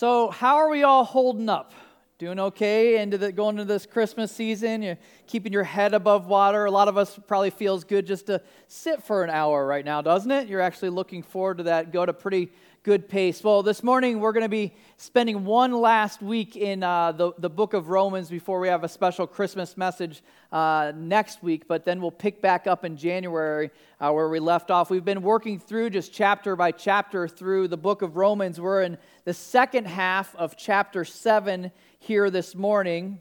So, 0.00 0.30
how 0.30 0.56
are 0.56 0.70
we 0.70 0.82
all 0.82 1.04
holding 1.04 1.50
up? 1.50 1.74
Doing 2.16 2.40
okay 2.40 3.02
into 3.02 3.18
the, 3.18 3.32
going 3.32 3.58
into 3.58 3.66
this 3.66 3.84
Christmas 3.84 4.32
season? 4.32 4.80
You're 4.80 4.96
keeping 5.26 5.52
your 5.52 5.62
head 5.62 5.92
above 5.92 6.26
water. 6.26 6.64
A 6.64 6.70
lot 6.70 6.88
of 6.88 6.96
us 6.96 7.20
probably 7.26 7.50
feels 7.50 7.84
good 7.84 8.06
just 8.06 8.24
to 8.28 8.40
sit 8.66 9.02
for 9.02 9.22
an 9.22 9.28
hour 9.28 9.66
right 9.66 9.84
now, 9.84 10.00
doesn't 10.00 10.30
it? 10.30 10.48
You're 10.48 10.62
actually 10.62 10.88
looking 10.88 11.22
forward 11.22 11.58
to 11.58 11.64
that. 11.64 11.92
Go 11.92 12.06
to 12.06 12.14
pretty 12.14 12.50
good 12.82 13.10
pace. 13.10 13.44
Well, 13.44 13.62
this 13.62 13.82
morning 13.82 14.20
we're 14.20 14.32
going 14.32 14.44
to 14.44 14.48
be 14.48 14.72
spending 14.96 15.44
one 15.44 15.72
last 15.72 16.22
week 16.22 16.56
in 16.56 16.82
uh, 16.82 17.12
the, 17.12 17.32
the 17.36 17.50
book 17.50 17.74
of 17.74 17.90
Romans 17.90 18.30
before 18.30 18.58
we 18.58 18.68
have 18.68 18.84
a 18.84 18.88
special 18.88 19.26
Christmas 19.26 19.76
message 19.76 20.22
uh, 20.50 20.90
next 20.96 21.42
week, 21.42 21.68
but 21.68 21.84
then 21.84 22.00
we'll 22.00 22.10
pick 22.10 22.40
back 22.40 22.66
up 22.66 22.86
in 22.86 22.96
January 22.96 23.70
uh, 24.00 24.10
where 24.12 24.30
we 24.30 24.38
left 24.38 24.70
off. 24.70 24.88
We've 24.88 25.04
been 25.04 25.20
working 25.20 25.60
through 25.60 25.90
just 25.90 26.14
chapter 26.14 26.56
by 26.56 26.72
chapter 26.72 27.28
through 27.28 27.68
the 27.68 27.76
book 27.76 28.00
of 28.00 28.16
Romans. 28.16 28.58
We're 28.58 28.80
in 28.80 28.96
the 29.26 29.34
second 29.34 29.86
half 29.86 30.34
of 30.36 30.56
chapter 30.56 31.04
7 31.04 31.70
here 31.98 32.30
this 32.30 32.54
morning. 32.54 33.20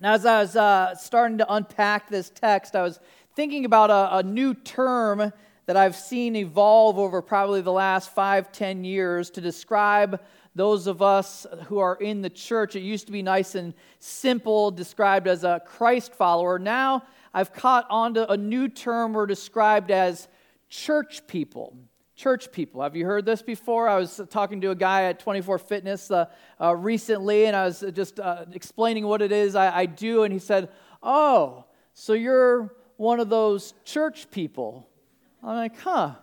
Now, 0.00 0.14
as 0.14 0.26
I 0.26 0.40
was 0.40 0.56
uh, 0.56 0.96
starting 0.96 1.38
to 1.38 1.52
unpack 1.52 2.08
this 2.08 2.28
text, 2.30 2.74
I 2.74 2.82
was 2.82 2.98
thinking 3.36 3.64
about 3.64 3.90
a, 3.90 4.16
a 4.16 4.22
new 4.24 4.52
term 4.52 5.32
that 5.70 5.76
I've 5.76 5.94
seen 5.94 6.34
evolve 6.34 6.98
over 6.98 7.22
probably 7.22 7.60
the 7.60 7.70
last 7.70 8.12
five, 8.12 8.50
ten 8.50 8.82
years 8.82 9.30
to 9.30 9.40
describe 9.40 10.20
those 10.56 10.88
of 10.88 11.00
us 11.00 11.46
who 11.66 11.78
are 11.78 11.94
in 11.94 12.22
the 12.22 12.28
church. 12.28 12.74
It 12.74 12.80
used 12.80 13.06
to 13.06 13.12
be 13.12 13.22
nice 13.22 13.54
and 13.54 13.72
simple, 14.00 14.72
described 14.72 15.28
as 15.28 15.44
a 15.44 15.62
Christ 15.64 16.12
follower. 16.12 16.58
Now 16.58 17.04
I've 17.32 17.52
caught 17.52 17.86
on 17.88 18.14
to 18.14 18.28
a 18.32 18.36
new 18.36 18.66
term 18.66 19.12
we're 19.12 19.26
described 19.26 19.92
as 19.92 20.26
church 20.68 21.24
people. 21.28 21.76
Church 22.16 22.50
people. 22.50 22.82
Have 22.82 22.96
you 22.96 23.06
heard 23.06 23.24
this 23.24 23.40
before? 23.40 23.88
I 23.88 23.94
was 23.94 24.20
talking 24.28 24.60
to 24.62 24.72
a 24.72 24.74
guy 24.74 25.04
at 25.04 25.20
24 25.20 25.60
Fitness 25.60 26.10
uh, 26.10 26.24
uh, 26.60 26.74
recently, 26.74 27.44
and 27.44 27.54
I 27.54 27.64
was 27.66 27.84
just 27.92 28.18
uh, 28.18 28.44
explaining 28.52 29.06
what 29.06 29.22
it 29.22 29.30
is 29.30 29.54
I, 29.54 29.82
I 29.82 29.86
do, 29.86 30.24
and 30.24 30.32
he 30.32 30.40
said, 30.40 30.68
Oh, 31.00 31.66
so 31.94 32.12
you're 32.12 32.74
one 32.96 33.20
of 33.20 33.28
those 33.28 33.72
church 33.84 34.32
people. 34.32 34.89
I'm 35.42 35.56
like, 35.56 35.78
huh, 35.78 36.14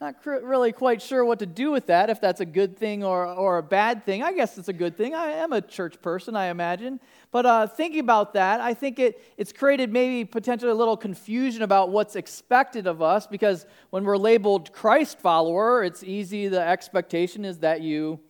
not 0.00 0.22
cr- 0.22 0.40
really 0.42 0.72
quite 0.72 1.02
sure 1.02 1.24
what 1.24 1.38
to 1.40 1.46
do 1.46 1.70
with 1.70 1.86
that, 1.86 2.08
if 2.08 2.20
that's 2.20 2.40
a 2.40 2.46
good 2.46 2.76
thing 2.76 3.04
or, 3.04 3.26
or 3.26 3.58
a 3.58 3.62
bad 3.62 4.04
thing. 4.04 4.22
I 4.22 4.32
guess 4.32 4.56
it's 4.56 4.68
a 4.68 4.72
good 4.72 4.96
thing. 4.96 5.14
I 5.14 5.32
am 5.32 5.52
a 5.52 5.60
church 5.60 6.00
person, 6.00 6.36
I 6.36 6.46
imagine. 6.46 7.00
But 7.30 7.46
uh, 7.46 7.66
thinking 7.66 8.00
about 8.00 8.32
that, 8.32 8.60
I 8.60 8.72
think 8.72 8.98
it, 8.98 9.22
it's 9.36 9.52
created 9.52 9.92
maybe 9.92 10.24
potentially 10.24 10.70
a 10.70 10.74
little 10.74 10.96
confusion 10.96 11.62
about 11.62 11.90
what's 11.90 12.16
expected 12.16 12.86
of 12.86 13.02
us 13.02 13.26
because 13.26 13.66
when 13.90 14.04
we're 14.04 14.16
labeled 14.16 14.72
Christ 14.72 15.18
follower, 15.18 15.84
it's 15.84 16.02
easy, 16.02 16.48
the 16.48 16.62
expectation 16.62 17.44
is 17.44 17.58
that 17.58 17.82
you 17.82 18.20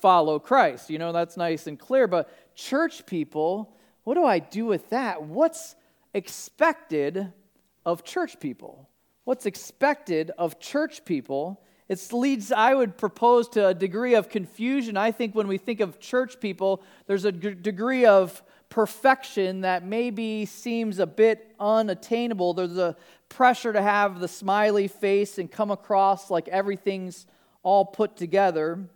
follow 0.00 0.38
Christ. 0.38 0.90
You 0.90 0.98
know, 0.98 1.12
that's 1.12 1.36
nice 1.36 1.66
and 1.66 1.78
clear. 1.78 2.06
But 2.06 2.30
church 2.54 3.06
people, 3.06 3.74
what 4.04 4.14
do 4.14 4.24
I 4.24 4.38
do 4.38 4.66
with 4.66 4.90
that? 4.90 5.22
What's 5.22 5.74
expected 6.14 7.32
of 7.86 8.04
church 8.04 8.40
people? 8.40 8.87
What's 9.28 9.44
expected 9.44 10.30
of 10.38 10.58
church 10.58 11.04
people. 11.04 11.60
It 11.86 12.14
leads, 12.14 12.50
I 12.50 12.72
would 12.72 12.96
propose, 12.96 13.46
to 13.50 13.66
a 13.66 13.74
degree 13.74 14.14
of 14.14 14.30
confusion. 14.30 14.96
I 14.96 15.10
think 15.10 15.34
when 15.34 15.46
we 15.46 15.58
think 15.58 15.80
of 15.80 16.00
church 16.00 16.40
people, 16.40 16.82
there's 17.06 17.26
a 17.26 17.32
g- 17.32 17.52
degree 17.52 18.06
of 18.06 18.42
perfection 18.70 19.60
that 19.60 19.84
maybe 19.84 20.46
seems 20.46 20.98
a 20.98 21.06
bit 21.06 21.54
unattainable. 21.60 22.54
There's 22.54 22.78
a 22.78 22.96
pressure 23.28 23.70
to 23.70 23.82
have 23.82 24.18
the 24.18 24.28
smiley 24.28 24.88
face 24.88 25.36
and 25.36 25.52
come 25.52 25.70
across 25.70 26.30
like 26.30 26.48
everything's 26.48 27.26
all 27.62 27.84
put 27.84 28.16
together. 28.16 28.88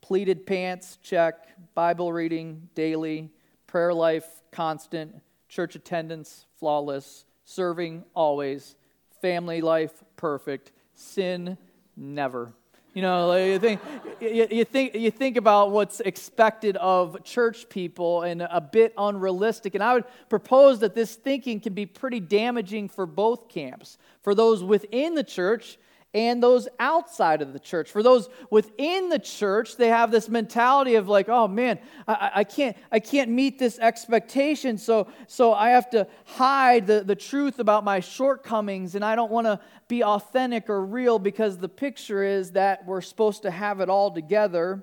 Pleated 0.00 0.46
pants, 0.46 0.98
check. 1.00 1.46
Bible 1.76 2.12
reading, 2.12 2.70
daily. 2.74 3.30
Prayer 3.68 3.94
life, 3.94 4.26
constant. 4.50 5.14
Church 5.48 5.76
attendance, 5.76 6.46
flawless. 6.58 7.24
Serving, 7.44 8.02
always 8.16 8.74
family 9.20 9.60
life 9.60 9.92
perfect, 10.16 10.72
sin 10.94 11.58
never. 11.96 12.52
You 12.96 13.02
know, 13.02 13.26
like 13.26 13.46
you 13.46 13.58
think 13.58 13.80
you, 14.20 14.48
you, 14.50 14.64
think 14.64 14.94
you 14.94 15.10
think 15.10 15.36
about 15.36 15.70
what's 15.70 16.00
expected 16.00 16.78
of 16.78 17.22
church 17.24 17.68
people 17.68 18.22
and 18.22 18.40
a 18.40 18.60
bit 18.60 18.94
unrealistic. 18.96 19.74
And 19.74 19.84
I 19.84 19.92
would 19.92 20.04
propose 20.30 20.78
that 20.78 20.94
this 20.94 21.14
thinking 21.14 21.60
can 21.60 21.74
be 21.74 21.84
pretty 21.84 22.20
damaging 22.20 22.88
for 22.88 23.04
both 23.04 23.50
camps. 23.50 23.98
For 24.22 24.34
those 24.34 24.64
within 24.64 25.14
the 25.14 25.24
church 25.24 25.76
and 26.16 26.42
those 26.42 26.66
outside 26.78 27.42
of 27.42 27.52
the 27.52 27.58
church. 27.58 27.90
For 27.90 28.02
those 28.02 28.30
within 28.50 29.10
the 29.10 29.18
church, 29.18 29.76
they 29.76 29.88
have 29.88 30.10
this 30.10 30.30
mentality 30.30 30.94
of 30.94 31.10
like, 31.10 31.28
oh 31.28 31.46
man, 31.46 31.78
I, 32.08 32.30
I, 32.36 32.44
can't, 32.44 32.74
I 32.90 33.00
can't 33.00 33.30
meet 33.30 33.58
this 33.58 33.78
expectation, 33.78 34.78
so, 34.78 35.08
so 35.26 35.52
I 35.52 35.70
have 35.70 35.90
to 35.90 36.06
hide 36.24 36.86
the, 36.86 37.04
the 37.04 37.14
truth 37.14 37.58
about 37.58 37.84
my 37.84 38.00
shortcomings, 38.00 38.94
and 38.94 39.04
I 39.04 39.14
don't 39.14 39.30
want 39.30 39.46
to 39.46 39.60
be 39.88 40.02
authentic 40.02 40.70
or 40.70 40.82
real 40.86 41.18
because 41.18 41.58
the 41.58 41.68
picture 41.68 42.22
is 42.22 42.52
that 42.52 42.86
we're 42.86 43.02
supposed 43.02 43.42
to 43.42 43.50
have 43.50 43.80
it 43.80 43.90
all 43.90 44.10
together. 44.10 44.82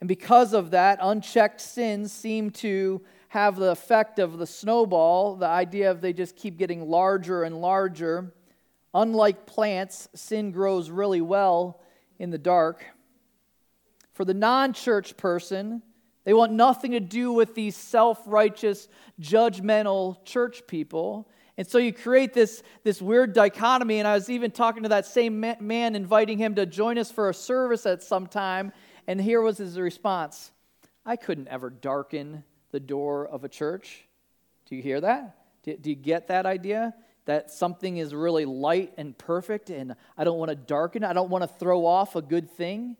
And 0.00 0.08
because 0.08 0.54
of 0.54 0.72
that, 0.72 0.98
unchecked 1.00 1.60
sins 1.60 2.10
seem 2.10 2.50
to 2.50 3.00
have 3.28 3.54
the 3.54 3.70
effect 3.70 4.18
of 4.18 4.38
the 4.38 4.46
snowball, 4.46 5.36
the 5.36 5.46
idea 5.46 5.92
of 5.92 6.00
they 6.00 6.12
just 6.12 6.34
keep 6.34 6.58
getting 6.58 6.88
larger 6.88 7.44
and 7.44 7.60
larger. 7.60 8.32
Unlike 8.94 9.46
plants, 9.46 10.08
sin 10.14 10.52
grows 10.52 10.90
really 10.90 11.20
well 11.20 11.80
in 12.18 12.30
the 12.30 12.38
dark. 12.38 12.84
For 14.12 14.24
the 14.24 14.34
non 14.34 14.72
church 14.72 15.16
person, 15.16 15.82
they 16.24 16.34
want 16.34 16.52
nothing 16.52 16.92
to 16.92 17.00
do 17.00 17.32
with 17.32 17.54
these 17.54 17.76
self 17.76 18.20
righteous, 18.26 18.88
judgmental 19.20 20.24
church 20.24 20.66
people. 20.66 21.28
And 21.58 21.66
so 21.66 21.78
you 21.78 21.92
create 21.92 22.32
this, 22.32 22.62
this 22.82 23.02
weird 23.02 23.34
dichotomy. 23.34 23.98
And 23.98 24.08
I 24.08 24.14
was 24.14 24.30
even 24.30 24.50
talking 24.50 24.84
to 24.84 24.88
that 24.90 25.06
same 25.06 25.40
man, 25.40 25.94
inviting 25.94 26.38
him 26.38 26.54
to 26.54 26.64
join 26.64 26.98
us 26.98 27.10
for 27.10 27.28
a 27.28 27.34
service 27.34 27.84
at 27.86 28.02
some 28.02 28.26
time. 28.26 28.72
And 29.06 29.20
here 29.20 29.42
was 29.42 29.58
his 29.58 29.78
response 29.78 30.52
I 31.04 31.16
couldn't 31.16 31.48
ever 31.48 31.68
darken 31.68 32.44
the 32.70 32.80
door 32.80 33.26
of 33.26 33.44
a 33.44 33.48
church. 33.48 34.04
Do 34.66 34.76
you 34.76 34.82
hear 34.82 35.00
that? 35.00 35.36
Do, 35.62 35.76
do 35.76 35.90
you 35.90 35.96
get 35.96 36.28
that 36.28 36.46
idea? 36.46 36.94
That 37.24 37.50
something 37.50 37.98
is 37.98 38.14
really 38.14 38.44
light 38.44 38.92
and 38.96 39.16
perfect, 39.16 39.70
and 39.70 39.94
I 40.18 40.24
don't 40.24 40.38
want 40.38 40.50
to 40.50 40.56
darken. 40.56 41.04
I 41.04 41.12
don't 41.12 41.30
want 41.30 41.42
to 41.42 41.48
throw 41.48 41.86
off 41.86 42.16
a 42.16 42.22
good 42.22 42.50
thing. 42.50 42.96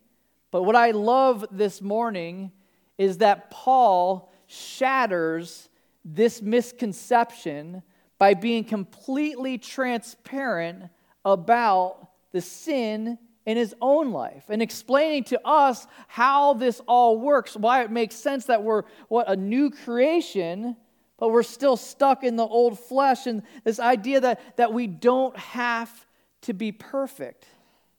But 0.50 0.62
what 0.62 0.76
I 0.76 0.90
love 0.92 1.44
this 1.50 1.80
morning 1.80 2.52
is 2.98 3.18
that 3.18 3.50
Paul 3.50 4.32
shatters 4.46 5.68
this 6.04 6.42
misconception 6.42 7.82
by 8.18 8.34
being 8.34 8.64
completely 8.64 9.58
transparent 9.58 10.84
about 11.24 12.08
the 12.32 12.40
sin 12.40 13.18
in 13.44 13.56
his 13.56 13.74
own 13.80 14.12
life 14.12 14.44
and 14.48 14.62
explaining 14.62 15.24
to 15.24 15.40
us 15.44 15.86
how 16.06 16.54
this 16.54 16.80
all 16.86 17.18
works, 17.18 17.56
why 17.56 17.82
it 17.82 17.90
makes 17.90 18.14
sense 18.14 18.44
that 18.46 18.62
we're 18.62 18.84
what 19.08 19.28
a 19.28 19.34
new 19.34 19.70
creation 19.70 20.76
but 21.22 21.30
we're 21.30 21.44
still 21.44 21.76
stuck 21.76 22.24
in 22.24 22.34
the 22.34 22.44
old 22.44 22.76
flesh 22.76 23.28
and 23.28 23.44
this 23.62 23.78
idea 23.78 24.20
that, 24.20 24.56
that 24.56 24.72
we 24.72 24.88
don't 24.88 25.36
have 25.36 26.04
to 26.40 26.52
be 26.52 26.72
perfect. 26.72 27.46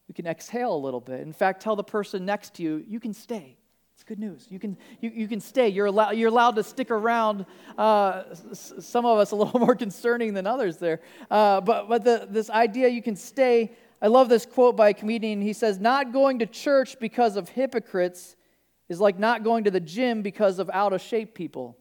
We 0.10 0.14
can 0.14 0.28
exhale 0.28 0.76
a 0.76 0.76
little 0.76 1.00
bit. 1.00 1.22
In 1.22 1.32
fact, 1.32 1.62
tell 1.62 1.78
the 1.78 1.86
person 1.86 2.26
next 2.26 2.56
to 2.56 2.64
you, 2.64 2.84
you 2.86 3.00
can 3.00 3.14
stay. 3.14 3.56
It's 3.96 4.04
good 4.04 4.20
news. 4.20 4.46
You 4.50 4.60
can, 4.60 4.76
you, 5.00 5.10
you 5.16 5.30
can 5.30 5.40
stay. 5.40 5.70
You're, 5.70 5.86
allow, 5.86 6.12
you're 6.12 6.28
allowed 6.28 6.58
to 6.58 6.64
stick 6.64 6.92
around. 6.92 7.46
Uh, 7.78 8.24
s- 8.52 8.74
some 8.80 9.06
of 9.06 9.18
us 9.18 9.32
a 9.32 9.38
little 9.38 9.58
more 9.68 9.76
concerning 9.76 10.34
than 10.34 10.46
others 10.46 10.76
there. 10.76 11.00
Uh, 11.32 11.62
but 11.62 11.88
but 11.88 12.04
the, 12.04 12.28
this 12.30 12.50
idea 12.50 12.90
you 12.90 13.02
can 13.02 13.16
stay. 13.16 13.72
I 14.02 14.08
love 14.08 14.28
this 14.28 14.46
quote 14.46 14.76
by 14.76 14.90
a 14.90 14.94
comedian. 14.94 15.42
He 15.42 15.54
says, 15.54 15.80
Not 15.80 16.12
going 16.12 16.40
to 16.40 16.46
church 16.46 17.00
because 17.00 17.38
of 17.38 17.48
hypocrites 17.48 18.36
is 18.90 19.00
like 19.00 19.18
not 19.18 19.46
going 19.46 19.64
to 19.64 19.72
the 19.72 19.80
gym 19.80 20.24
because 20.24 20.60
of 20.60 20.70
out 20.74 20.92
of 20.92 21.00
shape 21.00 21.34
people. 21.34 21.78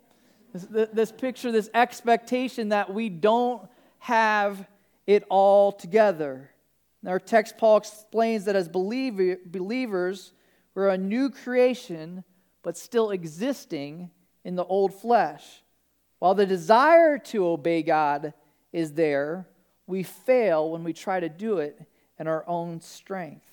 This, 0.53 0.89
this 0.93 1.13
picture, 1.13 1.51
this 1.51 1.71
expectation 1.73 2.71
that 2.71 2.93
we 2.93 3.09
don't 3.09 3.69
have 4.01 4.67
it 5.07 5.25
all 5.29 5.73
together. 5.73 6.51
In 7.03 7.09
our 7.09 7.19
text, 7.19 7.57
Paul 7.59 7.79
explains 7.79 8.45
that 8.45 8.57
as 8.57 8.69
believer, 8.69 9.39
believers, 9.45 10.33
we're 10.75 10.89
a 10.89 10.99
new 10.99 11.31
creation, 11.31 12.25
but 12.63 12.77
still 12.77 13.11
existing 13.11 14.11
in 14.45 14.57
the 14.57 14.65
old 14.65 14.95
flesh. 14.95 15.63
While 16.19 16.35
the 16.35 16.47
desire 16.47 17.19
to 17.19 17.47
obey 17.47 17.83
God 17.83 18.33
is 18.73 18.93
there, 18.93 19.49
we 19.87 20.03
fail 20.03 20.71
when 20.71 20.85
we 20.85 20.93
try 20.93 21.19
to 21.19 21.29
do 21.29 21.59
it 21.59 21.81
in 22.19 22.29
our 22.29 22.45
own 22.47 22.81
strength. 22.81 23.52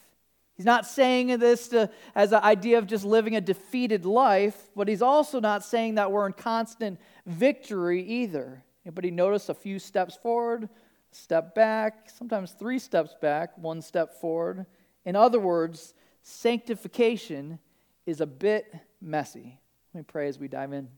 He's 0.59 0.65
not 0.65 0.85
saying 0.85 1.27
this 1.39 1.69
to, 1.69 1.89
as 2.13 2.33
an 2.33 2.43
idea 2.43 2.79
of 2.79 2.85
just 2.85 3.05
living 3.05 3.33
a 3.37 3.39
defeated 3.39 4.03
life, 4.05 4.57
but 4.75 4.89
he's 4.89 5.01
also 5.01 5.39
not 5.39 5.63
saying 5.63 5.95
that 5.95 6.11
we're 6.11 6.25
in 6.25 6.33
constant 6.33 6.99
victory 7.25 8.03
either. 8.03 8.61
Anybody 8.85 9.09
notice 9.09 9.47
a 9.47 9.53
few 9.53 9.79
steps 9.79 10.17
forward, 10.17 10.67
step 11.13 11.55
back, 11.55 12.09
sometimes 12.09 12.51
three 12.51 12.77
steps 12.77 13.15
back, 13.21 13.57
one 13.57 13.81
step 13.81 14.19
forward? 14.19 14.65
In 15.05 15.15
other 15.15 15.39
words, 15.39 15.93
sanctification 16.23 17.59
is 18.05 18.19
a 18.19 18.27
bit 18.27 18.75
messy. 19.01 19.61
Let 19.93 19.99
me 20.01 20.05
pray 20.05 20.27
as 20.27 20.39
we 20.39 20.49
dive 20.49 20.73
in. 20.73 20.89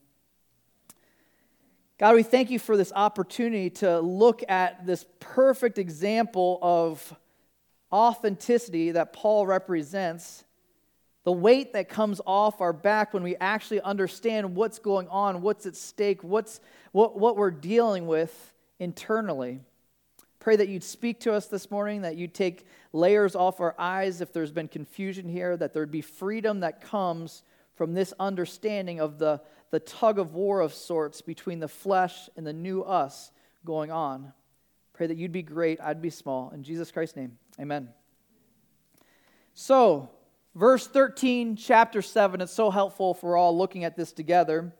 God, 1.99 2.15
we 2.15 2.23
thank 2.23 2.49
you 2.49 2.57
for 2.57 2.75
this 2.75 2.91
opportunity 2.95 3.69
to 3.69 3.99
look 3.99 4.43
at 4.49 4.87
this 4.87 5.05
perfect 5.19 5.77
example 5.77 6.57
of 6.63 7.15
authenticity 7.91 8.91
that 8.91 9.13
Paul 9.13 9.45
represents, 9.45 10.43
the 11.23 11.31
weight 11.31 11.73
that 11.73 11.89
comes 11.89 12.19
off 12.25 12.61
our 12.61 12.73
back 12.73 13.13
when 13.13 13.23
we 13.23 13.35
actually 13.37 13.81
understand 13.81 14.55
what's 14.55 14.79
going 14.79 15.07
on, 15.09 15.41
what's 15.41 15.65
at 15.65 15.75
stake, 15.75 16.23
what's, 16.23 16.59
what, 16.91 17.19
what 17.19 17.37
we're 17.37 17.51
dealing 17.51 18.07
with 18.07 18.53
internally. 18.79 19.59
Pray 20.39 20.55
that 20.55 20.69
you'd 20.69 20.83
speak 20.83 21.19
to 21.19 21.33
us 21.33 21.45
this 21.45 21.69
morning, 21.69 22.01
that 22.01 22.17
you'd 22.17 22.33
take 22.33 22.65
layers 22.93 23.35
off 23.35 23.59
our 23.59 23.75
eyes 23.77 24.21
if 24.21 24.33
there's 24.33 24.51
been 24.51 24.67
confusion 24.67 25.29
here, 25.29 25.55
that 25.55 25.73
there'd 25.73 25.91
be 25.91 26.01
freedom 26.01 26.61
that 26.61 26.81
comes 26.81 27.43
from 27.75 27.93
this 27.93 28.13
understanding 28.19 28.99
of 28.99 29.19
the, 29.19 29.39
the 29.69 29.79
tug 29.79 30.17
of 30.17 30.33
war 30.33 30.61
of 30.61 30.73
sorts 30.73 31.21
between 31.21 31.59
the 31.59 31.67
flesh 31.67 32.29
and 32.35 32.45
the 32.45 32.53
new 32.53 32.81
us 32.81 33.31
going 33.63 33.91
on. 33.91 34.33
Pray 35.01 35.07
that 35.07 35.17
you'd 35.17 35.31
be 35.31 35.41
great, 35.41 35.81
I'd 35.81 35.99
be 35.99 36.11
small. 36.11 36.51
In 36.51 36.61
Jesus 36.61 36.91
Christ's 36.91 37.15
name, 37.15 37.35
amen. 37.59 37.89
So, 39.55 40.11
verse 40.53 40.85
13, 40.85 41.55
chapter 41.55 42.03
7, 42.03 42.39
it's 42.39 42.53
so 42.53 42.69
helpful 42.69 43.15
if 43.15 43.23
we're 43.23 43.35
all 43.35 43.57
looking 43.57 43.83
at 43.83 43.97
this 43.97 44.11
together. 44.11 44.71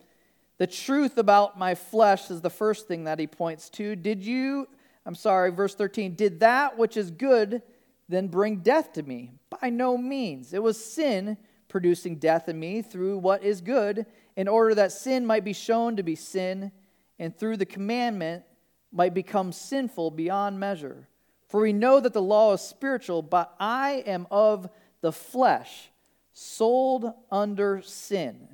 The 0.60 0.68
truth 0.68 1.18
about 1.18 1.58
my 1.58 1.74
flesh 1.74 2.30
is 2.30 2.40
the 2.40 2.52
first 2.52 2.88
thing 2.88 3.06
that 3.06 3.18
he 3.18 3.26
points 3.26 3.68
to. 3.72 3.96
Did 3.96 4.24
you 4.24 4.68
I'm 5.08 5.16
sorry, 5.16 5.50
verse 5.50 5.74
13, 5.74 6.14
did 6.14 6.42
that 6.42 6.78
which 6.78 6.98
is 6.98 7.10
good 7.10 7.64
then 8.08 8.28
bring 8.28 8.58
death 8.58 8.94
to 8.94 9.02
me? 9.02 9.32
By 9.60 9.72
no 9.72 9.98
means. 9.98 10.54
It 10.54 10.62
was 10.62 10.78
sin 10.80 11.36
producing 11.68 12.18
death 12.18 12.48
in 12.48 12.60
me 12.60 12.84
through 12.84 13.18
what 13.18 13.42
is 13.42 13.60
good, 13.60 14.06
in 14.36 14.48
order 14.48 14.76
that 14.76 14.92
sin 14.92 15.26
might 15.26 15.44
be 15.44 15.54
shown 15.54 15.96
to 15.96 16.04
be 16.04 16.14
sin, 16.14 16.72
and 17.18 17.36
through 17.36 17.58
the 17.58 17.66
commandment 17.66 18.44
might 18.92 19.14
become 19.14 19.52
sinful 19.52 20.12
beyond 20.12 20.60
measure. 20.60 21.08
For 21.48 21.62
we 21.62 21.74
know 21.74 22.00
that 22.00 22.14
the 22.14 22.22
law 22.22 22.54
is 22.54 22.62
spiritual, 22.62 23.22
but 23.22 23.54
I 23.60 24.04
am 24.06 24.28
of 24.32 24.70
the 25.02 25.12
flesh, 25.12 25.90
sold 26.34 27.12
under 27.30 27.82
sin. 27.82 28.48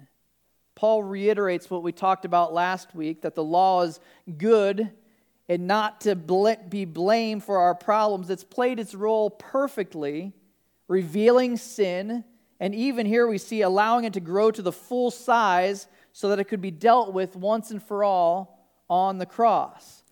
Paul 0.75 1.03
reiterates 1.03 1.69
what 1.69 1.83
we 1.83 1.91
talked 1.91 2.25
about 2.25 2.53
last 2.53 2.93
week 2.95 3.21
that 3.21 3.35
the 3.35 3.43
law 3.43 3.83
is 3.83 3.99
good 4.37 4.91
and 5.49 5.67
not 5.67 6.01
to 6.01 6.15
be 6.15 6.85
blamed 6.85 7.43
for 7.43 7.57
our 7.59 7.73
problems. 7.73 8.29
It's 8.29 8.43
played 8.43 8.79
its 8.79 8.93
role 8.93 9.29
perfectly, 9.29 10.33
revealing 10.87 11.57
sin, 11.57 12.23
and 12.59 12.75
even 12.75 13.05
here 13.05 13.27
we 13.27 13.37
see 13.37 13.61
allowing 13.61 14.05
it 14.05 14.13
to 14.13 14.19
grow 14.19 14.51
to 14.51 14.61
the 14.61 14.71
full 14.71 15.11
size 15.11 15.87
so 16.13 16.29
that 16.29 16.39
it 16.39 16.45
could 16.45 16.61
be 16.61 16.71
dealt 16.71 17.13
with 17.13 17.35
once 17.35 17.71
and 17.71 17.81
for 17.81 18.03
all 18.03 18.67
on 18.89 19.19
the 19.19 19.25
cross. 19.25 20.03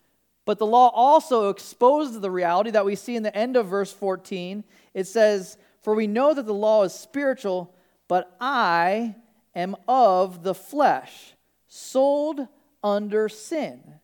But 0.46 0.58
the 0.58 0.66
law 0.66 0.88
also 0.94 1.50
exposes 1.50 2.20
the 2.20 2.30
reality 2.30 2.70
that 2.70 2.86
we 2.86 2.94
see 2.94 3.16
in 3.16 3.24
the 3.24 3.36
end 3.36 3.56
of 3.56 3.66
verse 3.66 3.92
14. 3.92 4.64
It 4.94 5.06
says, 5.06 5.58
For 5.82 5.94
we 5.94 6.06
know 6.06 6.32
that 6.32 6.46
the 6.46 6.54
law 6.54 6.84
is 6.84 6.94
spiritual, 6.94 7.74
but 8.08 8.34
I 8.40 9.16
am 9.54 9.76
of 9.88 10.44
the 10.44 10.54
flesh, 10.54 11.34
sold 11.66 12.46
under 12.82 13.28
sin. 13.28 13.96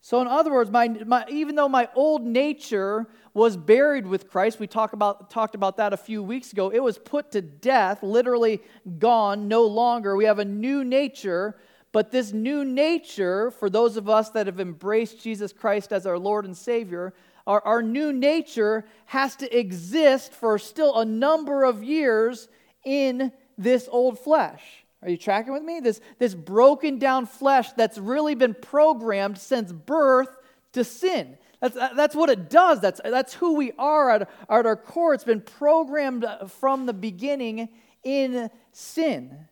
So, 0.00 0.22
in 0.22 0.28
other 0.28 0.52
words, 0.52 0.70
my, 0.70 0.88
my, 0.88 1.26
even 1.28 1.56
though 1.56 1.68
my 1.68 1.88
old 1.94 2.22
nature 2.22 3.08
was 3.34 3.56
buried 3.56 4.06
with 4.06 4.30
Christ, 4.30 4.58
we 4.60 4.66
talk 4.66 4.92
about, 4.92 5.30
talked 5.30 5.54
about 5.54 5.76
that 5.78 5.92
a 5.92 5.98
few 5.98 6.22
weeks 6.22 6.52
ago, 6.52 6.70
it 6.70 6.78
was 6.78 6.96
put 6.96 7.32
to 7.32 7.42
death, 7.42 8.02
literally 8.02 8.62
gone, 8.98 9.48
no 9.48 9.64
longer. 9.66 10.16
We 10.16 10.24
have 10.24 10.38
a 10.38 10.44
new 10.44 10.84
nature, 10.84 11.58
but 11.92 12.10
this 12.10 12.32
new 12.32 12.64
nature, 12.64 13.50
for 13.50 13.70
those 13.70 13.96
of 13.96 14.08
us 14.08 14.30
that 14.30 14.46
have 14.46 14.60
embraced 14.60 15.22
Jesus 15.22 15.52
Christ 15.52 15.92
as 15.92 16.06
our 16.06 16.18
Lord 16.18 16.44
and 16.44 16.56
Savior, 16.56 17.14
our, 17.46 17.64
our 17.64 17.82
new 17.82 18.12
nature 18.12 18.84
has 19.06 19.36
to 19.36 19.58
exist 19.58 20.32
for 20.32 20.58
still 20.58 20.98
a 20.98 21.04
number 21.04 21.64
of 21.64 21.82
years 21.82 22.48
in 22.84 23.32
this 23.56 23.88
old 23.90 24.18
flesh. 24.18 24.62
Are 25.02 25.08
you 25.08 25.16
tracking 25.16 25.52
with 25.52 25.62
me? 25.62 25.80
This, 25.80 26.00
this 26.18 26.34
broken 26.34 26.98
down 26.98 27.26
flesh 27.26 27.72
that's 27.72 27.98
really 27.98 28.34
been 28.34 28.54
programmed 28.54 29.38
since 29.38 29.72
birth 29.72 30.28
to 30.72 30.84
sin. 30.84 31.38
That's, 31.60 31.74
that's 31.74 32.14
what 32.14 32.30
it 32.30 32.50
does. 32.50 32.80
That's, 32.80 33.00
that's 33.02 33.34
who 33.34 33.54
we 33.54 33.72
are 33.78 34.10
at, 34.10 34.30
at 34.48 34.66
our 34.66 34.76
core. 34.76 35.14
It's 35.14 35.24
been 35.24 35.40
programmed 35.40 36.26
from 36.60 36.86
the 36.86 36.92
beginning 36.92 37.68
in 38.04 38.50
sin. 38.72 39.48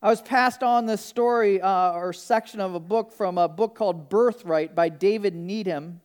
I 0.00 0.10
was 0.10 0.22
passed 0.22 0.62
on 0.62 0.86
this 0.86 1.00
story 1.00 1.60
uh, 1.60 1.92
or 1.92 2.12
section 2.12 2.60
of 2.60 2.74
a 2.74 2.80
book 2.80 3.12
from 3.12 3.36
a 3.36 3.48
book 3.48 3.74
called 3.74 4.08
Birthright 4.08 4.74
by 4.74 4.88
David 4.88 5.34
Needham. 5.34 6.00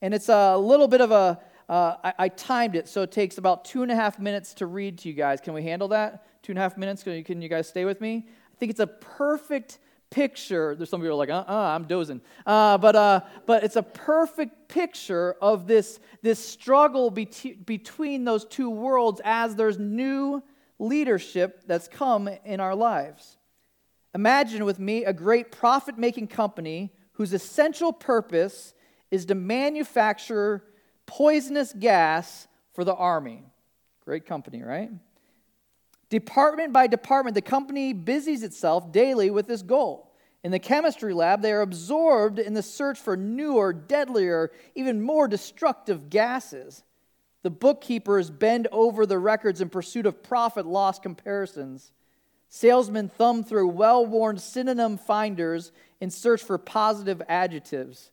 And 0.00 0.14
it's 0.14 0.28
a 0.28 0.56
little 0.56 0.88
bit 0.88 1.00
of 1.00 1.10
a. 1.10 1.40
Uh, 1.68 1.96
I, 2.04 2.14
I 2.18 2.28
timed 2.28 2.76
it, 2.76 2.88
so 2.88 3.02
it 3.02 3.12
takes 3.12 3.38
about 3.38 3.64
two 3.64 3.82
and 3.82 3.90
a 3.90 3.94
half 3.94 4.18
minutes 4.18 4.54
to 4.54 4.66
read 4.66 4.98
to 4.98 5.08
you 5.08 5.14
guys. 5.14 5.40
Can 5.40 5.54
we 5.54 5.62
handle 5.62 5.88
that? 5.88 6.26
two 6.42 6.52
and 6.52 6.58
a 6.58 6.62
half 6.62 6.76
minutes. 6.76 7.02
Can 7.02 7.14
you, 7.14 7.24
can 7.24 7.40
you 7.40 7.48
guys 7.48 7.68
stay 7.68 7.84
with 7.84 8.00
me? 8.00 8.26
I 8.26 8.56
think 8.58 8.70
it's 8.70 8.80
a 8.80 8.86
perfect 8.86 9.78
picture. 10.10 10.74
There's 10.74 10.90
some 10.90 11.00
people 11.00 11.12
are 11.12 11.18
like, 11.18 11.30
uh, 11.30 11.44
uh 11.48 11.72
I'm 11.74 11.84
dozing. 11.84 12.20
Uh, 12.44 12.78
but, 12.78 12.96
uh, 12.96 13.20
but 13.46 13.64
it's 13.64 13.76
a 13.76 13.82
perfect 13.82 14.68
picture 14.68 15.36
of 15.40 15.66
this, 15.66 16.00
this 16.20 16.44
struggle 16.44 17.10
be- 17.10 17.56
between 17.64 18.24
those 18.24 18.44
two 18.44 18.70
worlds 18.70 19.20
as 19.24 19.54
there's 19.54 19.78
new 19.78 20.42
leadership 20.82 21.62
that's 21.66 21.88
come 21.88 22.28
in 22.44 22.60
our 22.60 22.74
lives. 22.74 23.38
Imagine 24.14 24.64
with 24.64 24.78
me 24.78 25.04
a 25.04 25.12
great 25.12 25.52
profit 25.52 25.96
making 25.96 26.26
company 26.26 26.92
whose 27.12 27.32
essential 27.32 27.92
purpose 27.92 28.74
is 29.10 29.24
to 29.26 29.34
manufacture 29.34 30.64
poisonous 31.06 31.72
gas 31.72 32.48
for 32.74 32.84
the 32.84 32.94
army. 32.94 33.44
Great 34.04 34.26
company, 34.26 34.62
right? 34.62 34.90
Department 36.10 36.72
by 36.72 36.86
department, 36.88 37.34
the 37.34 37.42
company 37.42 37.92
busies 37.92 38.42
itself 38.42 38.92
daily 38.92 39.30
with 39.30 39.46
this 39.46 39.62
goal. 39.62 40.12
In 40.44 40.50
the 40.50 40.58
chemistry 40.58 41.14
lab, 41.14 41.40
they 41.40 41.52
are 41.52 41.60
absorbed 41.60 42.38
in 42.38 42.54
the 42.54 42.62
search 42.62 42.98
for 42.98 43.16
newer, 43.16 43.72
deadlier, 43.72 44.50
even 44.74 45.00
more 45.00 45.28
destructive 45.28 46.10
gases. 46.10 46.82
The 47.42 47.50
bookkeepers 47.50 48.30
bend 48.30 48.68
over 48.70 49.04
the 49.04 49.18
records 49.18 49.60
in 49.60 49.68
pursuit 49.68 50.06
of 50.06 50.22
profit 50.22 50.66
loss 50.66 50.98
comparisons. 50.98 51.92
Salesmen 52.48 53.08
thumb 53.08 53.42
through 53.42 53.68
well 53.68 54.04
worn 54.06 54.38
synonym 54.38 54.98
finders 54.98 55.72
in 56.00 56.10
search 56.10 56.42
for 56.42 56.58
positive 56.58 57.22
adjectives. 57.28 58.10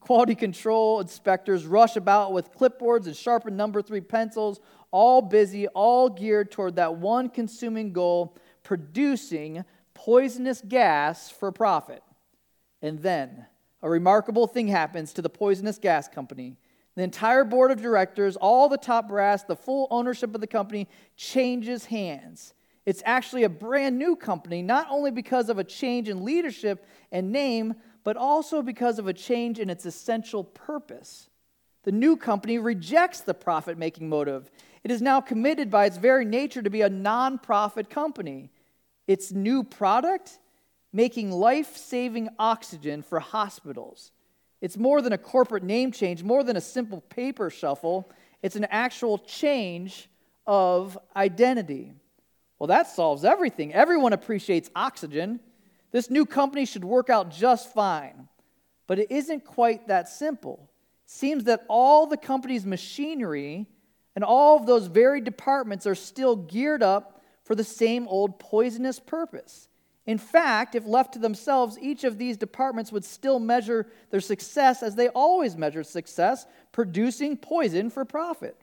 Quality 0.00 0.34
control 0.34 1.00
inspectors 1.00 1.66
rush 1.66 1.96
about 1.96 2.32
with 2.32 2.52
clipboards 2.52 3.06
and 3.06 3.16
sharpened 3.16 3.56
number 3.56 3.80
three 3.80 4.02
pencils, 4.02 4.60
all 4.90 5.22
busy, 5.22 5.66
all 5.68 6.10
geared 6.10 6.50
toward 6.50 6.76
that 6.76 6.96
one 6.96 7.30
consuming 7.30 7.92
goal 7.92 8.36
producing 8.62 9.64
poisonous 9.94 10.62
gas 10.66 11.30
for 11.30 11.50
profit. 11.50 12.02
And 12.82 12.98
then 12.98 13.46
a 13.82 13.88
remarkable 13.88 14.46
thing 14.46 14.68
happens 14.68 15.12
to 15.14 15.22
the 15.22 15.30
poisonous 15.30 15.78
gas 15.78 16.06
company. 16.06 16.56
The 16.96 17.02
entire 17.02 17.44
board 17.44 17.70
of 17.70 17.82
directors, 17.82 18.36
all 18.36 18.68
the 18.68 18.78
top 18.78 19.08
brass, 19.08 19.42
the 19.42 19.56
full 19.56 19.88
ownership 19.90 20.34
of 20.34 20.40
the 20.40 20.46
company 20.46 20.88
changes 21.16 21.86
hands. 21.86 22.54
It's 22.86 23.02
actually 23.04 23.44
a 23.44 23.48
brand 23.48 23.98
new 23.98 24.14
company, 24.14 24.62
not 24.62 24.86
only 24.90 25.10
because 25.10 25.48
of 25.48 25.58
a 25.58 25.64
change 25.64 26.08
in 26.08 26.24
leadership 26.24 26.86
and 27.10 27.32
name, 27.32 27.74
but 28.04 28.16
also 28.16 28.62
because 28.62 28.98
of 28.98 29.08
a 29.08 29.12
change 29.12 29.58
in 29.58 29.70
its 29.70 29.86
essential 29.86 30.44
purpose. 30.44 31.30
The 31.84 31.92
new 31.92 32.16
company 32.16 32.58
rejects 32.58 33.20
the 33.20 33.34
profit 33.34 33.78
making 33.78 34.08
motive. 34.08 34.50
It 34.84 34.90
is 34.90 35.02
now 35.02 35.20
committed 35.20 35.70
by 35.70 35.86
its 35.86 35.96
very 35.96 36.24
nature 36.24 36.62
to 36.62 36.70
be 36.70 36.82
a 36.82 36.90
non-profit 36.90 37.88
company. 37.88 38.50
Its 39.06 39.32
new 39.32 39.64
product, 39.64 40.38
making 40.92 41.30
life 41.30 41.76
saving 41.76 42.28
oxygen 42.38 43.02
for 43.02 43.18
hospitals. 43.18 44.12
It's 44.64 44.78
more 44.78 45.02
than 45.02 45.12
a 45.12 45.18
corporate 45.18 45.62
name 45.62 45.92
change, 45.92 46.22
more 46.22 46.42
than 46.42 46.56
a 46.56 46.60
simple 46.62 47.02
paper 47.02 47.50
shuffle. 47.50 48.10
It's 48.42 48.56
an 48.56 48.64
actual 48.70 49.18
change 49.18 50.08
of 50.46 50.96
identity. 51.14 51.92
Well, 52.58 52.68
that 52.68 52.86
solves 52.86 53.26
everything. 53.26 53.74
Everyone 53.74 54.14
appreciates 54.14 54.70
oxygen. 54.74 55.40
This 55.90 56.08
new 56.08 56.24
company 56.24 56.64
should 56.64 56.82
work 56.82 57.10
out 57.10 57.30
just 57.30 57.74
fine. 57.74 58.26
But 58.86 58.98
it 58.98 59.10
isn't 59.10 59.44
quite 59.44 59.88
that 59.88 60.08
simple. 60.08 60.70
Seems 61.04 61.44
that 61.44 61.66
all 61.68 62.06
the 62.06 62.16
company's 62.16 62.64
machinery 62.64 63.66
and 64.16 64.24
all 64.24 64.56
of 64.56 64.64
those 64.64 64.86
varied 64.86 65.24
departments 65.24 65.86
are 65.86 65.94
still 65.94 66.36
geared 66.36 66.82
up 66.82 67.20
for 67.42 67.54
the 67.54 67.64
same 67.64 68.08
old 68.08 68.38
poisonous 68.38 68.98
purpose. 68.98 69.68
In 70.06 70.18
fact, 70.18 70.74
if 70.74 70.86
left 70.86 71.14
to 71.14 71.18
themselves, 71.18 71.78
each 71.80 72.04
of 72.04 72.18
these 72.18 72.36
departments 72.36 72.92
would 72.92 73.04
still 73.04 73.38
measure 73.38 73.86
their 74.10 74.20
success 74.20 74.82
as 74.82 74.94
they 74.94 75.08
always 75.08 75.56
measure 75.56 75.82
success, 75.82 76.46
producing 76.72 77.36
poison 77.36 77.88
for 77.88 78.04
profit. 78.04 78.56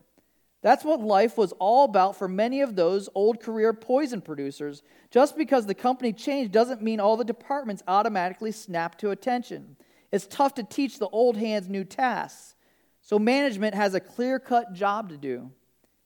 That's 0.62 0.86
what 0.86 1.02
life 1.02 1.38
was 1.38 1.54
all 1.54 1.86
about 1.86 2.16
for 2.16 2.28
many 2.28 2.62
of 2.62 2.76
those 2.76 3.10
old 3.16 3.40
career 3.40 3.74
poison 3.74 4.22
producers. 4.22 4.84
Just 5.10 5.36
because 5.36 5.66
the 5.66 5.74
company 5.74 6.14
changed 6.14 6.52
doesn't 6.52 6.84
mean 6.84 7.00
all 7.00 7.18
the 7.18 7.24
departments 7.24 7.82
automatically 7.88 8.52
snap 8.52 8.98
to 9.00 9.10
attention. 9.10 9.76
It's 10.12 10.28
tough 10.28 10.54
to 10.56 10.64
teach 10.64 11.00
the 11.00 11.08
old 11.08 11.38
hands 11.38 11.68
new 11.68 11.84
tasks. 11.84 12.56
So, 13.02 13.18
management 13.18 13.74
has 13.74 13.96
a 13.96 14.00
clear 14.00 14.38
cut 14.38 14.74
job 14.74 15.10
to 15.10 15.18
do. 15.18 15.50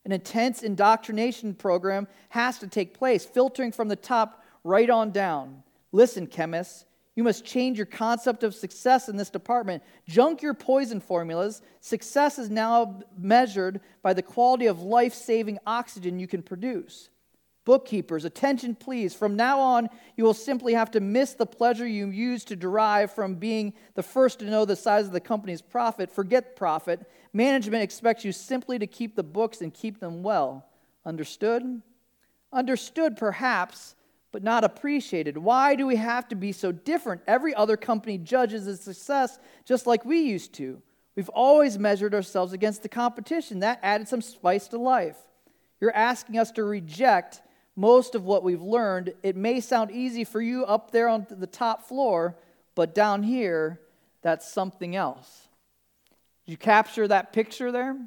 An 0.06 0.14
intense 0.14 0.64
indoctrination 0.64 1.56
program 1.56 2.08
has 2.30 2.60
to 2.60 2.68
take 2.68 2.94
place, 2.94 3.26
filtering 3.26 3.74
from 3.74 3.90
the 3.90 3.98
top 3.98 4.45
right 4.66 4.90
on 4.90 5.12
down. 5.12 5.64
Listen, 5.94 6.28
chemists, 6.28 6.86
you 7.16 7.24
must 7.24 7.46
change 7.46 7.78
your 7.78 7.86
concept 7.86 8.44
of 8.44 8.54
success 8.54 9.08
in 9.08 9.16
this 9.16 9.30
department. 9.30 9.82
Junk 10.06 10.42
your 10.42 10.54
poison 10.54 11.00
formulas. 11.00 11.62
Success 11.80 12.38
is 12.38 12.50
now 12.50 13.00
measured 13.18 13.80
by 14.02 14.14
the 14.14 14.22
quality 14.22 14.66
of 14.66 14.82
life 14.82 15.14
saving 15.14 15.60
oxygen 15.66 16.20
you 16.20 16.28
can 16.28 16.42
produce. 16.42 17.10
Bookkeepers, 17.64 18.26
attention 18.26 18.76
please. 18.76 19.16
From 19.16 19.36
now 19.36 19.60
on, 19.60 19.90
you 20.18 20.24
will 20.24 20.34
simply 20.34 20.74
have 20.74 20.92
to 20.92 21.00
miss 21.00 21.34
the 21.34 21.46
pleasure 21.46 21.88
you 21.88 22.08
used 22.08 22.48
to 22.50 22.56
derive 22.56 23.14
from 23.14 23.36
being 23.36 23.74
the 23.94 24.04
first 24.04 24.40
to 24.40 24.46
know 24.46 24.66
the 24.66 24.76
size 24.76 25.06
of 25.06 25.14
the 25.14 25.20
company's 25.20 25.62
profit. 25.62 26.12
Forget 26.12 26.56
profit. 26.56 27.10
Management 27.34 27.82
expects 27.82 28.26
you 28.26 28.32
simply 28.32 28.78
to 28.78 28.88
keep 28.88 29.16
the 29.16 29.24
books 29.24 29.62
and 29.62 29.74
keep 29.74 30.00
them 30.00 30.22
well. 30.22 30.66
Understood? 31.06 31.82
Understood, 32.52 33.18
perhaps, 33.18 33.96
but 34.36 34.44
not 34.44 34.66
appreciated. 34.66 35.38
Why 35.38 35.76
do 35.76 35.88
we 35.88 35.96
have 35.96 36.28
to 36.28 36.36
be 36.36 36.52
so 36.52 36.74
different? 36.74 37.22
Every 37.26 37.56
other 37.56 37.78
company 37.78 38.18
judges 38.18 38.68
its 38.68 38.84
success 38.84 39.40
just 39.64 39.88
like 39.88 40.04
we 40.04 40.24
used 40.24 40.52
to. 40.56 40.82
We've 41.16 41.30
always 41.30 41.80
measured 41.80 42.14
ourselves 42.14 42.52
against 42.52 42.84
the 42.84 42.90
competition. 42.90 43.60
That 43.62 43.80
added 43.82 44.10
some 44.10 44.22
spice 44.22 44.68
to 44.68 44.78
life. 44.78 45.16
You're 45.80 45.96
asking 45.96 46.38
us 46.38 46.52
to 46.52 46.66
reject 46.66 47.44
most 47.78 48.14
of 48.14 48.26
what 48.26 48.44
we've 48.44 48.62
learned. 48.62 49.14
It 49.24 49.38
may 49.38 49.62
sound 49.62 49.92
easy 49.92 50.26
for 50.26 50.42
you 50.42 50.66
up 50.66 50.92
there 50.92 51.08
on 51.08 51.28
the 51.30 51.48
top 51.48 51.88
floor, 51.88 52.36
but 52.76 52.94
down 52.94 53.24
here, 53.24 53.80
that's 54.22 54.52
something 54.52 54.98
else. 54.98 55.48
Did 56.46 56.52
you 56.52 56.58
capture 56.58 57.08
that 57.08 57.32
picture 57.32 57.72
there? 57.72 57.98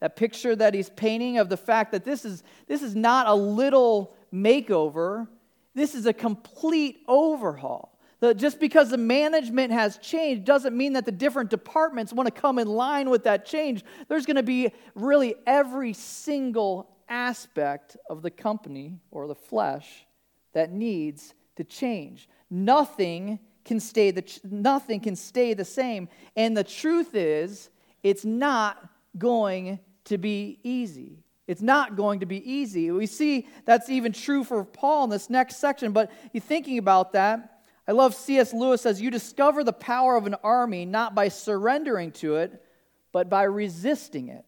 That 0.00 0.14
picture 0.14 0.54
that 0.54 0.74
he's 0.74 0.90
painting 0.90 1.38
of 1.38 1.48
the 1.48 1.56
fact 1.56 1.92
that 1.92 2.04
this 2.04 2.26
is, 2.26 2.42
this 2.66 2.82
is 2.82 2.94
not 2.94 3.26
a 3.26 3.34
little 3.34 4.14
makeover, 4.30 5.26
this 5.74 5.94
is 5.94 6.06
a 6.06 6.12
complete 6.12 7.00
overhaul. 7.06 7.98
Just 8.36 8.60
because 8.60 8.90
the 8.90 8.98
management 8.98 9.72
has 9.72 9.96
changed 9.96 10.44
doesn't 10.44 10.76
mean 10.76 10.92
that 10.92 11.06
the 11.06 11.12
different 11.12 11.48
departments 11.48 12.12
want 12.12 12.26
to 12.26 12.40
come 12.40 12.58
in 12.58 12.68
line 12.68 13.08
with 13.08 13.24
that 13.24 13.46
change. 13.46 13.82
There's 14.08 14.26
going 14.26 14.36
to 14.36 14.42
be 14.42 14.72
really 14.94 15.34
every 15.46 15.94
single 15.94 16.90
aspect 17.08 17.96
of 18.10 18.20
the 18.20 18.30
company 18.30 18.98
or 19.10 19.26
the 19.26 19.34
flesh 19.34 20.06
that 20.52 20.70
needs 20.70 21.34
to 21.56 21.64
change. 21.64 22.28
Nothing 22.50 23.38
can 23.64 23.80
stay 23.80 24.10
the, 24.10 24.40
nothing 24.44 25.00
can 25.00 25.16
stay 25.16 25.54
the 25.54 25.64
same. 25.64 26.08
And 26.36 26.54
the 26.56 26.64
truth 26.64 27.14
is, 27.14 27.70
it's 28.02 28.24
not 28.24 28.86
going 29.16 29.80
to 30.04 30.18
be 30.18 30.58
easy. 30.62 31.24
It's 31.50 31.60
not 31.60 31.96
going 31.96 32.20
to 32.20 32.26
be 32.26 32.48
easy. 32.48 32.92
We 32.92 33.06
see 33.06 33.48
that's 33.64 33.88
even 33.88 34.12
true 34.12 34.44
for 34.44 34.64
Paul 34.64 35.02
in 35.02 35.10
this 35.10 35.28
next 35.28 35.56
section, 35.56 35.90
but 35.90 36.12
you 36.32 36.40
thinking 36.40 36.78
about 36.78 37.14
that, 37.14 37.62
I 37.88 37.90
love 37.90 38.14
C.S. 38.14 38.54
Lewis 38.54 38.82
says, 38.82 39.02
You 39.02 39.10
discover 39.10 39.64
the 39.64 39.72
power 39.72 40.14
of 40.14 40.28
an 40.28 40.36
army 40.44 40.84
not 40.84 41.12
by 41.12 41.26
surrendering 41.26 42.12
to 42.12 42.36
it, 42.36 42.64
but 43.10 43.28
by 43.28 43.42
resisting 43.42 44.28
it. 44.28 44.44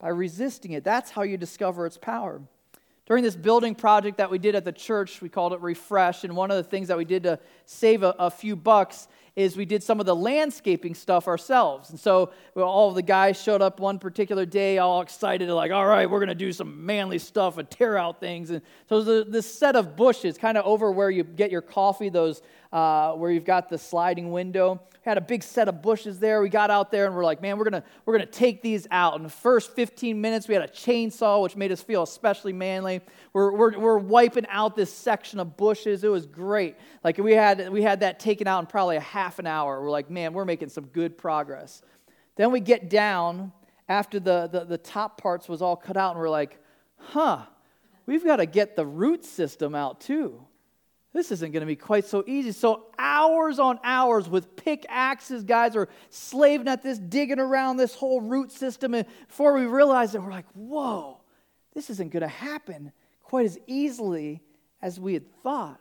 By 0.00 0.08
resisting 0.08 0.72
it. 0.72 0.82
That's 0.82 1.12
how 1.12 1.22
you 1.22 1.36
discover 1.36 1.86
its 1.86 1.96
power. 1.96 2.42
During 3.06 3.24
this 3.24 3.34
building 3.34 3.74
project 3.74 4.18
that 4.18 4.30
we 4.30 4.38
did 4.38 4.54
at 4.54 4.64
the 4.64 4.72
church, 4.72 5.20
we 5.20 5.28
called 5.28 5.52
it 5.52 5.60
Refresh, 5.60 6.22
and 6.22 6.36
one 6.36 6.50
of 6.52 6.56
the 6.56 6.62
things 6.62 6.88
that 6.88 6.96
we 6.96 7.04
did 7.04 7.24
to 7.24 7.40
save 7.66 8.04
a, 8.04 8.14
a 8.18 8.30
few 8.30 8.54
bucks 8.54 9.08
is 9.34 9.56
we 9.56 9.64
did 9.64 9.82
some 9.82 9.98
of 9.98 10.06
the 10.06 10.14
landscaping 10.14 10.94
stuff 10.94 11.26
ourselves. 11.26 11.90
And 11.90 11.98
so 11.98 12.32
well, 12.54 12.68
all 12.68 12.92
the 12.92 13.02
guys 13.02 13.42
showed 13.42 13.62
up 13.62 13.80
one 13.80 13.98
particular 13.98 14.44
day, 14.44 14.78
all 14.78 15.00
excited, 15.00 15.48
like, 15.48 15.72
all 15.72 15.86
right, 15.86 16.08
we're 16.08 16.18
going 16.18 16.28
to 16.28 16.34
do 16.34 16.52
some 16.52 16.84
manly 16.84 17.18
stuff 17.18 17.56
and 17.58 17.68
tear 17.68 17.96
out 17.96 18.20
things. 18.20 18.50
And 18.50 18.60
so 18.88 19.24
this 19.24 19.52
set 19.52 19.74
of 19.74 19.96
bushes, 19.96 20.36
kind 20.36 20.58
of 20.58 20.66
over 20.66 20.92
where 20.92 21.10
you 21.10 21.24
get 21.24 21.50
your 21.50 21.62
coffee, 21.62 22.10
those 22.10 22.42
uh, 22.72 23.12
where 23.12 23.30
you've 23.30 23.44
got 23.44 23.68
the 23.68 23.76
sliding 23.76 24.32
window. 24.32 24.80
We 24.92 25.08
had 25.08 25.18
a 25.18 25.22
big 25.22 25.42
set 25.42 25.68
of 25.68 25.82
bushes 25.82 26.18
there. 26.18 26.40
We 26.40 26.48
got 26.48 26.70
out 26.70 26.90
there 26.90 27.06
and 27.06 27.14
we're 27.14 27.24
like, 27.24 27.42
man, 27.42 27.58
we're 27.58 27.64
gonna 27.64 27.84
we're 28.06 28.14
gonna 28.14 28.26
take 28.26 28.62
these 28.62 28.86
out. 28.90 29.16
In 29.16 29.22
the 29.22 29.28
first 29.28 29.74
15 29.74 30.20
minutes, 30.20 30.48
we 30.48 30.54
had 30.54 30.62
a 30.62 30.68
chainsaw, 30.68 31.42
which 31.42 31.56
made 31.56 31.70
us 31.70 31.82
feel 31.82 32.02
especially 32.02 32.52
manly. 32.52 33.00
We're, 33.32 33.52
we're, 33.52 33.78
we're 33.78 33.98
wiping 33.98 34.46
out 34.48 34.76
this 34.76 34.92
section 34.92 35.38
of 35.38 35.56
bushes. 35.56 36.04
It 36.04 36.08
was 36.08 36.24
great. 36.24 36.76
Like 37.04 37.18
we 37.18 37.32
had 37.32 37.68
we 37.70 37.82
had 37.82 38.00
that 38.00 38.20
taken 38.20 38.46
out 38.46 38.60
in 38.60 38.66
probably 38.66 38.96
a 38.96 39.00
half 39.00 39.38
an 39.38 39.46
hour. 39.46 39.82
We're 39.82 39.90
like, 39.90 40.08
man, 40.08 40.32
we're 40.32 40.44
making 40.44 40.70
some 40.70 40.86
good 40.86 41.18
progress. 41.18 41.82
Then 42.36 42.50
we 42.50 42.60
get 42.60 42.88
down 42.88 43.52
after 43.88 44.18
the, 44.18 44.48
the, 44.50 44.64
the 44.64 44.78
top 44.78 45.20
parts 45.20 45.48
was 45.48 45.60
all 45.60 45.76
cut 45.76 45.98
out, 45.98 46.12
and 46.12 46.20
we're 46.20 46.30
like, 46.30 46.58
huh, 46.96 47.42
we've 48.06 48.24
got 48.24 48.36
to 48.36 48.46
get 48.46 48.74
the 48.74 48.86
root 48.86 49.24
system 49.24 49.74
out 49.74 50.00
too 50.00 50.46
this 51.12 51.30
isn't 51.30 51.52
going 51.52 51.60
to 51.60 51.66
be 51.66 51.76
quite 51.76 52.06
so 52.06 52.24
easy. 52.26 52.52
So, 52.52 52.86
hours 52.98 53.58
on 53.58 53.78
hours 53.84 54.28
with 54.28 54.56
pickaxes, 54.56 55.44
guys 55.44 55.76
are 55.76 55.88
slaving 56.08 56.68
at 56.68 56.82
this, 56.82 56.98
digging 56.98 57.38
around 57.38 57.76
this 57.76 57.94
whole 57.94 58.20
root 58.20 58.50
system. 58.50 58.94
And 58.94 59.06
before 59.28 59.52
we 59.52 59.66
realize 59.66 60.14
it, 60.14 60.22
we're 60.22 60.30
like, 60.30 60.50
whoa, 60.54 61.20
this 61.74 61.90
isn't 61.90 62.12
going 62.12 62.22
to 62.22 62.28
happen 62.28 62.92
quite 63.22 63.44
as 63.44 63.58
easily 63.66 64.40
as 64.80 64.98
we 64.98 65.12
had 65.12 65.30
thought. 65.42 65.80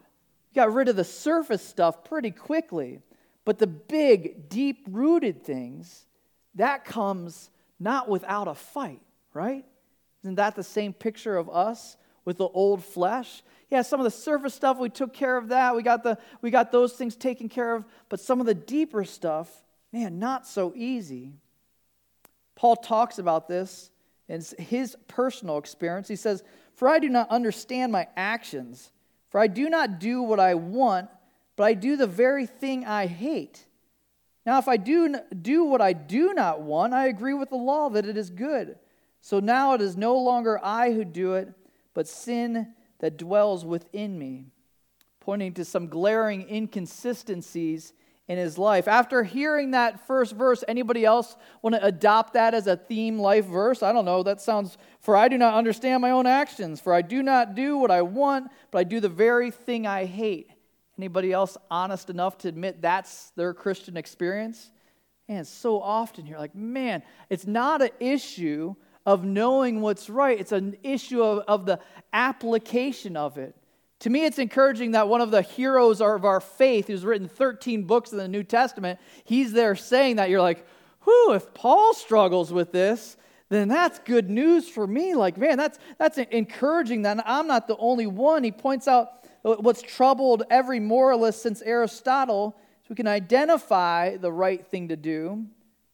We 0.51 0.55
got 0.55 0.73
rid 0.73 0.89
of 0.89 0.97
the 0.97 1.05
surface 1.05 1.65
stuff 1.65 2.03
pretty 2.03 2.31
quickly. 2.31 2.99
But 3.45 3.57
the 3.57 3.67
big, 3.67 4.49
deep 4.49 4.85
rooted 4.89 5.43
things, 5.43 6.05
that 6.55 6.85
comes 6.85 7.49
not 7.79 8.07
without 8.07 8.47
a 8.47 8.53
fight, 8.53 9.01
right? 9.33 9.65
Isn't 10.23 10.35
that 10.35 10.55
the 10.55 10.63
same 10.63 10.93
picture 10.93 11.37
of 11.37 11.49
us 11.49 11.97
with 12.25 12.37
the 12.37 12.47
old 12.47 12.83
flesh? 12.83 13.41
Yeah, 13.71 13.83
some 13.83 14.01
of 14.01 14.03
the 14.03 14.11
surface 14.11 14.53
stuff, 14.53 14.77
we 14.77 14.89
took 14.89 15.13
care 15.13 15.37
of 15.37 15.47
that. 15.47 15.73
We 15.73 15.81
got, 15.81 16.03
the, 16.03 16.17
we 16.41 16.51
got 16.51 16.73
those 16.73 16.91
things 16.91 17.15
taken 17.15 17.47
care 17.47 17.73
of. 17.73 17.85
But 18.09 18.19
some 18.19 18.41
of 18.41 18.45
the 18.45 18.53
deeper 18.53 19.05
stuff, 19.05 19.49
man, 19.93 20.19
not 20.19 20.45
so 20.45 20.73
easy. 20.75 21.31
Paul 22.55 22.75
talks 22.75 23.17
about 23.17 23.47
this 23.47 23.89
in 24.27 24.43
his 24.59 24.97
personal 25.07 25.57
experience. 25.57 26.09
He 26.09 26.17
says, 26.17 26.43
For 26.75 26.89
I 26.89 26.99
do 26.99 27.07
not 27.07 27.29
understand 27.29 27.93
my 27.93 28.09
actions, 28.17 28.91
for 29.29 29.39
I 29.39 29.47
do 29.47 29.69
not 29.69 29.99
do 29.99 30.21
what 30.21 30.41
I 30.41 30.55
want, 30.55 31.09
but 31.55 31.63
I 31.63 31.73
do 31.73 31.95
the 31.95 32.07
very 32.07 32.45
thing 32.45 32.85
I 32.85 33.05
hate. 33.05 33.65
Now, 34.45 34.57
if 34.57 34.67
I 34.67 34.75
do 34.75 35.15
do 35.41 35.63
what 35.63 35.79
I 35.79 35.93
do 35.93 36.33
not 36.33 36.61
want, 36.61 36.93
I 36.93 37.07
agree 37.07 37.35
with 37.35 37.51
the 37.51 37.55
law 37.55 37.89
that 37.91 38.05
it 38.05 38.17
is 38.17 38.29
good. 38.29 38.77
So 39.21 39.39
now 39.39 39.75
it 39.75 39.81
is 39.81 39.95
no 39.95 40.17
longer 40.17 40.59
I 40.61 40.91
who 40.91 41.05
do 41.05 41.35
it, 41.35 41.53
but 41.93 42.07
sin 42.07 42.73
that 43.01 43.17
dwells 43.17 43.65
within 43.65 44.17
me, 44.17 44.45
pointing 45.19 45.53
to 45.55 45.65
some 45.65 45.87
glaring 45.87 46.47
inconsistencies 46.49 47.93
in 48.27 48.37
his 48.37 48.57
life. 48.57 48.87
After 48.87 49.23
hearing 49.23 49.71
that 49.71 50.07
first 50.07 50.35
verse, 50.35 50.63
anybody 50.67 51.03
else 51.03 51.35
want 51.61 51.75
to 51.75 51.85
adopt 51.85 52.33
that 52.33 52.53
as 52.53 52.65
a 52.65 52.77
theme 52.77 53.19
life 53.19 53.45
verse? 53.45 53.83
I 53.83 53.91
don't 53.91 54.05
know. 54.05 54.23
That 54.23 54.39
sounds, 54.39 54.77
for 55.01 55.17
I 55.17 55.27
do 55.27 55.37
not 55.37 55.55
understand 55.55 56.01
my 56.01 56.11
own 56.11 56.25
actions, 56.25 56.79
for 56.79 56.93
I 56.93 57.01
do 57.01 57.21
not 57.21 57.55
do 57.55 57.77
what 57.77 57.91
I 57.91 58.03
want, 58.03 58.49
but 58.71 58.77
I 58.77 58.83
do 58.85 59.01
the 59.01 59.09
very 59.09 59.51
thing 59.51 59.85
I 59.85 60.05
hate. 60.05 60.49
Anybody 60.97 61.33
else 61.33 61.57
honest 61.69 62.09
enough 62.09 62.37
to 62.39 62.47
admit 62.47 62.81
that's 62.81 63.31
their 63.31 63.53
Christian 63.53 63.97
experience? 63.97 64.71
And 65.27 65.47
so 65.47 65.81
often 65.81 66.25
you're 66.25 66.39
like, 66.39 66.55
man, 66.55 67.03
it's 67.29 67.47
not 67.47 67.81
an 67.81 67.89
issue 67.99 68.75
of 69.05 69.23
knowing 69.23 69.81
what's 69.81 70.09
right, 70.09 70.39
it's 70.39 70.51
an 70.51 70.77
issue 70.83 71.23
of, 71.23 71.39
of 71.47 71.65
the 71.65 71.79
application 72.13 73.17
of 73.17 73.37
it. 73.37 73.55
To 74.01 74.09
me, 74.09 74.25
it's 74.25 74.39
encouraging 74.39 74.91
that 74.91 75.07
one 75.07 75.21
of 75.21 75.29
the 75.29 75.43
heroes 75.43 76.01
of 76.01 76.25
our 76.25 76.41
faith, 76.41 76.87
who's 76.87 77.05
written 77.05 77.27
13 77.27 77.83
books 77.83 78.11
in 78.11 78.17
the 78.17 78.27
New 78.27 78.43
Testament, 78.43 78.99
he's 79.23 79.53
there 79.53 79.75
saying 79.75 80.15
that. 80.15 80.29
You're 80.29 80.41
like, 80.41 80.65
whew, 81.03 81.33
if 81.33 81.53
Paul 81.53 81.93
struggles 81.93 82.51
with 82.51 82.71
this, 82.71 83.15
then 83.49 83.67
that's 83.67 83.99
good 83.99 84.29
news 84.29 84.67
for 84.67 84.87
me. 84.87 85.13
Like, 85.13 85.37
man, 85.37 85.57
that's, 85.57 85.77
that's 85.99 86.17
encouraging 86.17 87.03
that 87.03 87.21
I'm 87.27 87.47
not 87.47 87.67
the 87.67 87.77
only 87.77 88.07
one. 88.07 88.43
He 88.43 88.51
points 88.51 88.87
out 88.87 89.27
what's 89.43 89.81
troubled 89.81 90.43
every 90.49 90.79
moralist 90.79 91.43
since 91.43 91.61
Aristotle. 91.61 92.55
We 92.89 92.95
can 92.95 93.07
identify 93.07 94.17
the 94.17 94.31
right 94.31 94.65
thing 94.65 94.87
to 94.87 94.95
do, 94.95 95.45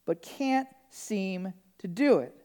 but 0.06 0.22
can't 0.22 0.68
seem 0.90 1.52
to 1.78 1.88
do 1.88 2.20
it. 2.20 2.37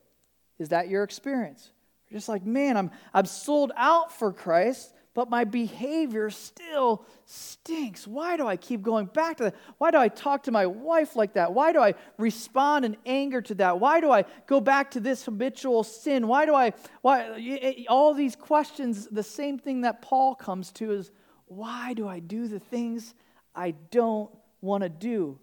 Is 0.63 0.69
that 0.69 0.89
your 0.89 1.03
experience? 1.03 1.71
You're 2.09 2.17
just 2.17 2.29
like, 2.29 2.45
man, 2.45 2.77
I'm, 2.77 2.89
I'm 3.13 3.25
sold 3.25 3.73
out 3.75 4.13
for 4.13 4.31
Christ, 4.31 4.93
but 5.13 5.29
my 5.29 5.43
behavior 5.43 6.29
still 6.29 7.05
stinks. 7.25 8.07
Why 8.07 8.37
do 8.37 8.47
I 8.47 8.55
keep 8.55 8.81
going 8.81 9.07
back 9.07 9.37
to 9.37 9.43
that? 9.43 9.55
Why 9.77 9.91
do 9.91 9.97
I 9.97 10.07
talk 10.07 10.43
to 10.43 10.51
my 10.51 10.65
wife 10.65 11.17
like 11.17 11.33
that? 11.33 11.53
Why 11.53 11.73
do 11.73 11.81
I 11.81 11.95
respond 12.17 12.85
in 12.85 12.95
anger 13.05 13.41
to 13.41 13.55
that? 13.55 13.79
Why 13.81 13.99
do 13.99 14.09
I 14.09 14.23
go 14.47 14.61
back 14.61 14.91
to 14.91 15.01
this 15.01 15.25
habitual 15.25 15.83
sin? 15.83 16.27
Why 16.29 16.45
do 16.45 16.55
I, 16.55 16.71
why, 17.01 17.85
all 17.89 18.13
these 18.13 18.37
questions, 18.37 19.07
the 19.07 19.21
same 19.21 19.59
thing 19.59 19.81
that 19.81 20.01
Paul 20.01 20.33
comes 20.33 20.71
to 20.73 20.93
is, 20.93 21.11
why 21.47 21.93
do 21.93 22.07
I 22.07 22.19
do 22.19 22.47
the 22.47 22.59
things 22.59 23.13
I 23.53 23.71
don't 23.91 24.31
want 24.61 24.83
to 24.83 24.89
do? 24.89 25.39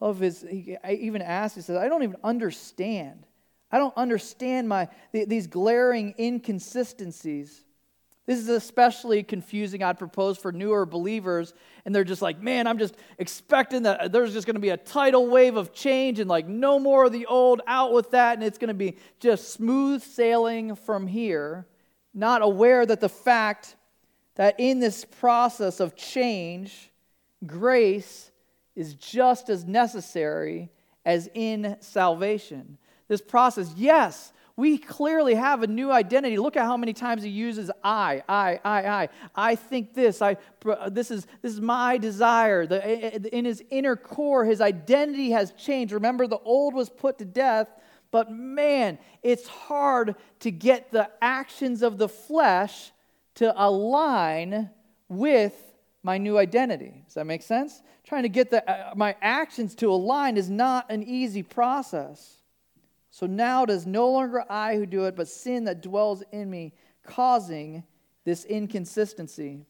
Of 0.00 0.20
his, 0.20 0.44
he, 0.48 0.76
I 0.82 0.92
even 0.92 1.20
asked, 1.20 1.56
he 1.56 1.62
says, 1.62 1.76
I 1.76 1.88
don't 1.88 2.02
even 2.04 2.16
understand. 2.22 3.26
I 3.72 3.78
don't 3.78 3.96
understand 3.96 4.68
my, 4.68 4.88
these 5.12 5.46
glaring 5.46 6.14
inconsistencies. 6.18 7.64
This 8.26 8.38
is 8.38 8.48
especially 8.50 9.24
confusing, 9.24 9.82
I'd 9.82 9.98
propose, 9.98 10.38
for 10.38 10.52
newer 10.52 10.86
believers. 10.86 11.54
And 11.84 11.94
they're 11.94 12.04
just 12.04 12.22
like, 12.22 12.40
man, 12.40 12.66
I'm 12.68 12.78
just 12.78 12.94
expecting 13.18 13.82
that 13.82 14.12
there's 14.12 14.32
just 14.32 14.46
going 14.46 14.54
to 14.54 14.60
be 14.60 14.68
a 14.68 14.76
tidal 14.76 15.26
wave 15.28 15.56
of 15.56 15.72
change 15.72 16.20
and 16.20 16.30
like 16.30 16.46
no 16.46 16.78
more 16.78 17.06
of 17.06 17.12
the 17.12 17.26
old, 17.26 17.62
out 17.66 17.92
with 17.92 18.12
that. 18.12 18.34
And 18.34 18.44
it's 18.44 18.58
going 18.58 18.68
to 18.68 18.74
be 18.74 18.96
just 19.18 19.52
smooth 19.52 20.02
sailing 20.02 20.76
from 20.76 21.08
here. 21.08 21.66
Not 22.14 22.42
aware 22.42 22.86
that 22.86 23.00
the 23.00 23.08
fact 23.08 23.74
that 24.36 24.54
in 24.58 24.78
this 24.78 25.04
process 25.04 25.80
of 25.80 25.96
change, 25.96 26.92
grace 27.44 28.30
is 28.76 28.94
just 28.94 29.48
as 29.48 29.64
necessary 29.64 30.70
as 31.04 31.28
in 31.34 31.76
salvation. 31.80 32.78
This 33.12 33.20
process, 33.20 33.70
yes, 33.76 34.32
we 34.56 34.78
clearly 34.78 35.34
have 35.34 35.62
a 35.62 35.66
new 35.66 35.92
identity. 35.92 36.38
Look 36.38 36.56
at 36.56 36.64
how 36.64 36.78
many 36.78 36.94
times 36.94 37.22
he 37.22 37.28
uses 37.28 37.70
I, 37.84 38.22
I, 38.26 38.58
I, 38.64 38.86
I. 38.88 39.08
I 39.34 39.54
think 39.54 39.92
this. 39.92 40.22
I, 40.22 40.38
this, 40.88 41.10
is, 41.10 41.26
this 41.42 41.52
is 41.52 41.60
my 41.60 41.98
desire. 41.98 42.66
The, 42.66 43.36
in 43.36 43.44
his 43.44 43.62
inner 43.68 43.96
core, 43.96 44.46
his 44.46 44.62
identity 44.62 45.32
has 45.32 45.52
changed. 45.52 45.92
Remember, 45.92 46.26
the 46.26 46.38
old 46.38 46.72
was 46.72 46.88
put 46.88 47.18
to 47.18 47.26
death, 47.26 47.68
but 48.10 48.32
man, 48.32 48.98
it's 49.22 49.46
hard 49.46 50.14
to 50.40 50.50
get 50.50 50.90
the 50.90 51.10
actions 51.20 51.82
of 51.82 51.98
the 51.98 52.08
flesh 52.08 52.92
to 53.34 53.52
align 53.62 54.70
with 55.10 55.52
my 56.02 56.16
new 56.16 56.38
identity. 56.38 57.02
Does 57.04 57.12
that 57.16 57.26
make 57.26 57.42
sense? 57.42 57.82
Trying 58.04 58.22
to 58.22 58.30
get 58.30 58.48
the, 58.48 58.66
uh, 58.66 58.94
my 58.96 59.16
actions 59.20 59.74
to 59.74 59.92
align 59.92 60.38
is 60.38 60.48
not 60.48 60.90
an 60.90 61.02
easy 61.02 61.42
process. 61.42 62.38
So 63.12 63.26
now 63.26 63.64
it 63.64 63.70
is 63.70 63.86
no 63.86 64.10
longer 64.10 64.42
I 64.50 64.74
who 64.76 64.86
do 64.86 65.04
it, 65.04 65.14
but 65.14 65.28
sin 65.28 65.64
that 65.64 65.82
dwells 65.82 66.24
in 66.32 66.50
me, 66.50 66.72
causing 67.04 67.84
this 68.24 68.46
inconsistency. 68.46 69.66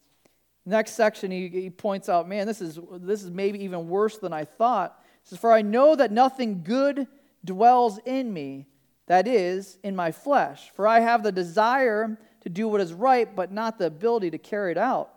Next 0.64 0.92
section, 0.92 1.32
he, 1.32 1.48
he 1.48 1.68
points 1.68 2.08
out, 2.08 2.28
man, 2.28 2.46
this 2.46 2.60
is, 2.60 2.78
this 2.92 3.24
is 3.24 3.32
maybe 3.32 3.64
even 3.64 3.88
worse 3.88 4.16
than 4.18 4.32
I 4.32 4.44
thought. 4.44 4.96
He 5.24 5.30
says, 5.30 5.40
For 5.40 5.52
I 5.52 5.60
know 5.60 5.96
that 5.96 6.12
nothing 6.12 6.62
good 6.62 7.08
dwells 7.44 7.98
in 8.06 8.32
me, 8.32 8.68
that 9.08 9.26
is, 9.26 9.76
in 9.82 9.96
my 9.96 10.12
flesh. 10.12 10.70
For 10.76 10.86
I 10.86 11.00
have 11.00 11.24
the 11.24 11.32
desire 11.32 12.16
to 12.42 12.48
do 12.48 12.68
what 12.68 12.80
is 12.80 12.92
right, 12.92 13.34
but 13.34 13.50
not 13.50 13.76
the 13.76 13.86
ability 13.86 14.30
to 14.30 14.38
carry 14.38 14.70
it 14.70 14.78
out. 14.78 15.10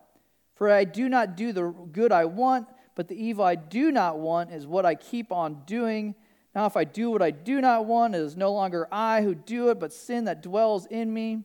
For 0.56 0.72
I 0.72 0.84
do 0.84 1.08
not 1.08 1.38
do 1.38 1.54
the 1.54 1.70
good 1.92 2.12
I 2.12 2.26
want, 2.26 2.68
but 2.96 3.08
the 3.08 3.24
evil 3.24 3.46
I 3.46 3.54
do 3.54 3.92
not 3.92 4.18
want 4.18 4.52
is 4.52 4.66
what 4.66 4.84
I 4.84 4.96
keep 4.96 5.32
on 5.32 5.62
doing. 5.68 6.16
Now, 6.56 6.66
if 6.66 6.78
I 6.78 6.86
do 6.86 7.12
what 7.12 7.22
I 7.22 7.32
do 7.32 7.60
not 7.60 7.86
want, 7.86 8.16
it 8.16 8.20
is 8.20 8.38
no 8.38 8.54
longer 8.54 8.88
I 8.90 9.22
who 9.22 9.36
do 9.36 9.70
it, 9.70 9.80
but 9.80 9.92
sin 9.92 10.24
that 10.26 10.42
dwells 10.42 10.86
in 10.86 11.14
me. 11.14 11.44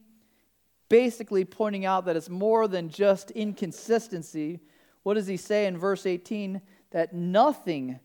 Basically, 0.88 1.44
pointing 1.44 1.84
out 1.84 2.06
that 2.06 2.16
it's 2.16 2.28
more 2.28 2.68
than 2.68 2.88
just 2.88 3.32
inconsistency. 3.32 4.60
What 5.02 5.14
does 5.14 5.26
he 5.26 5.36
say 5.36 5.66
in 5.66 5.76
verse 5.76 6.06
18? 6.06 6.62
That 6.92 7.12
nothing 7.12 7.98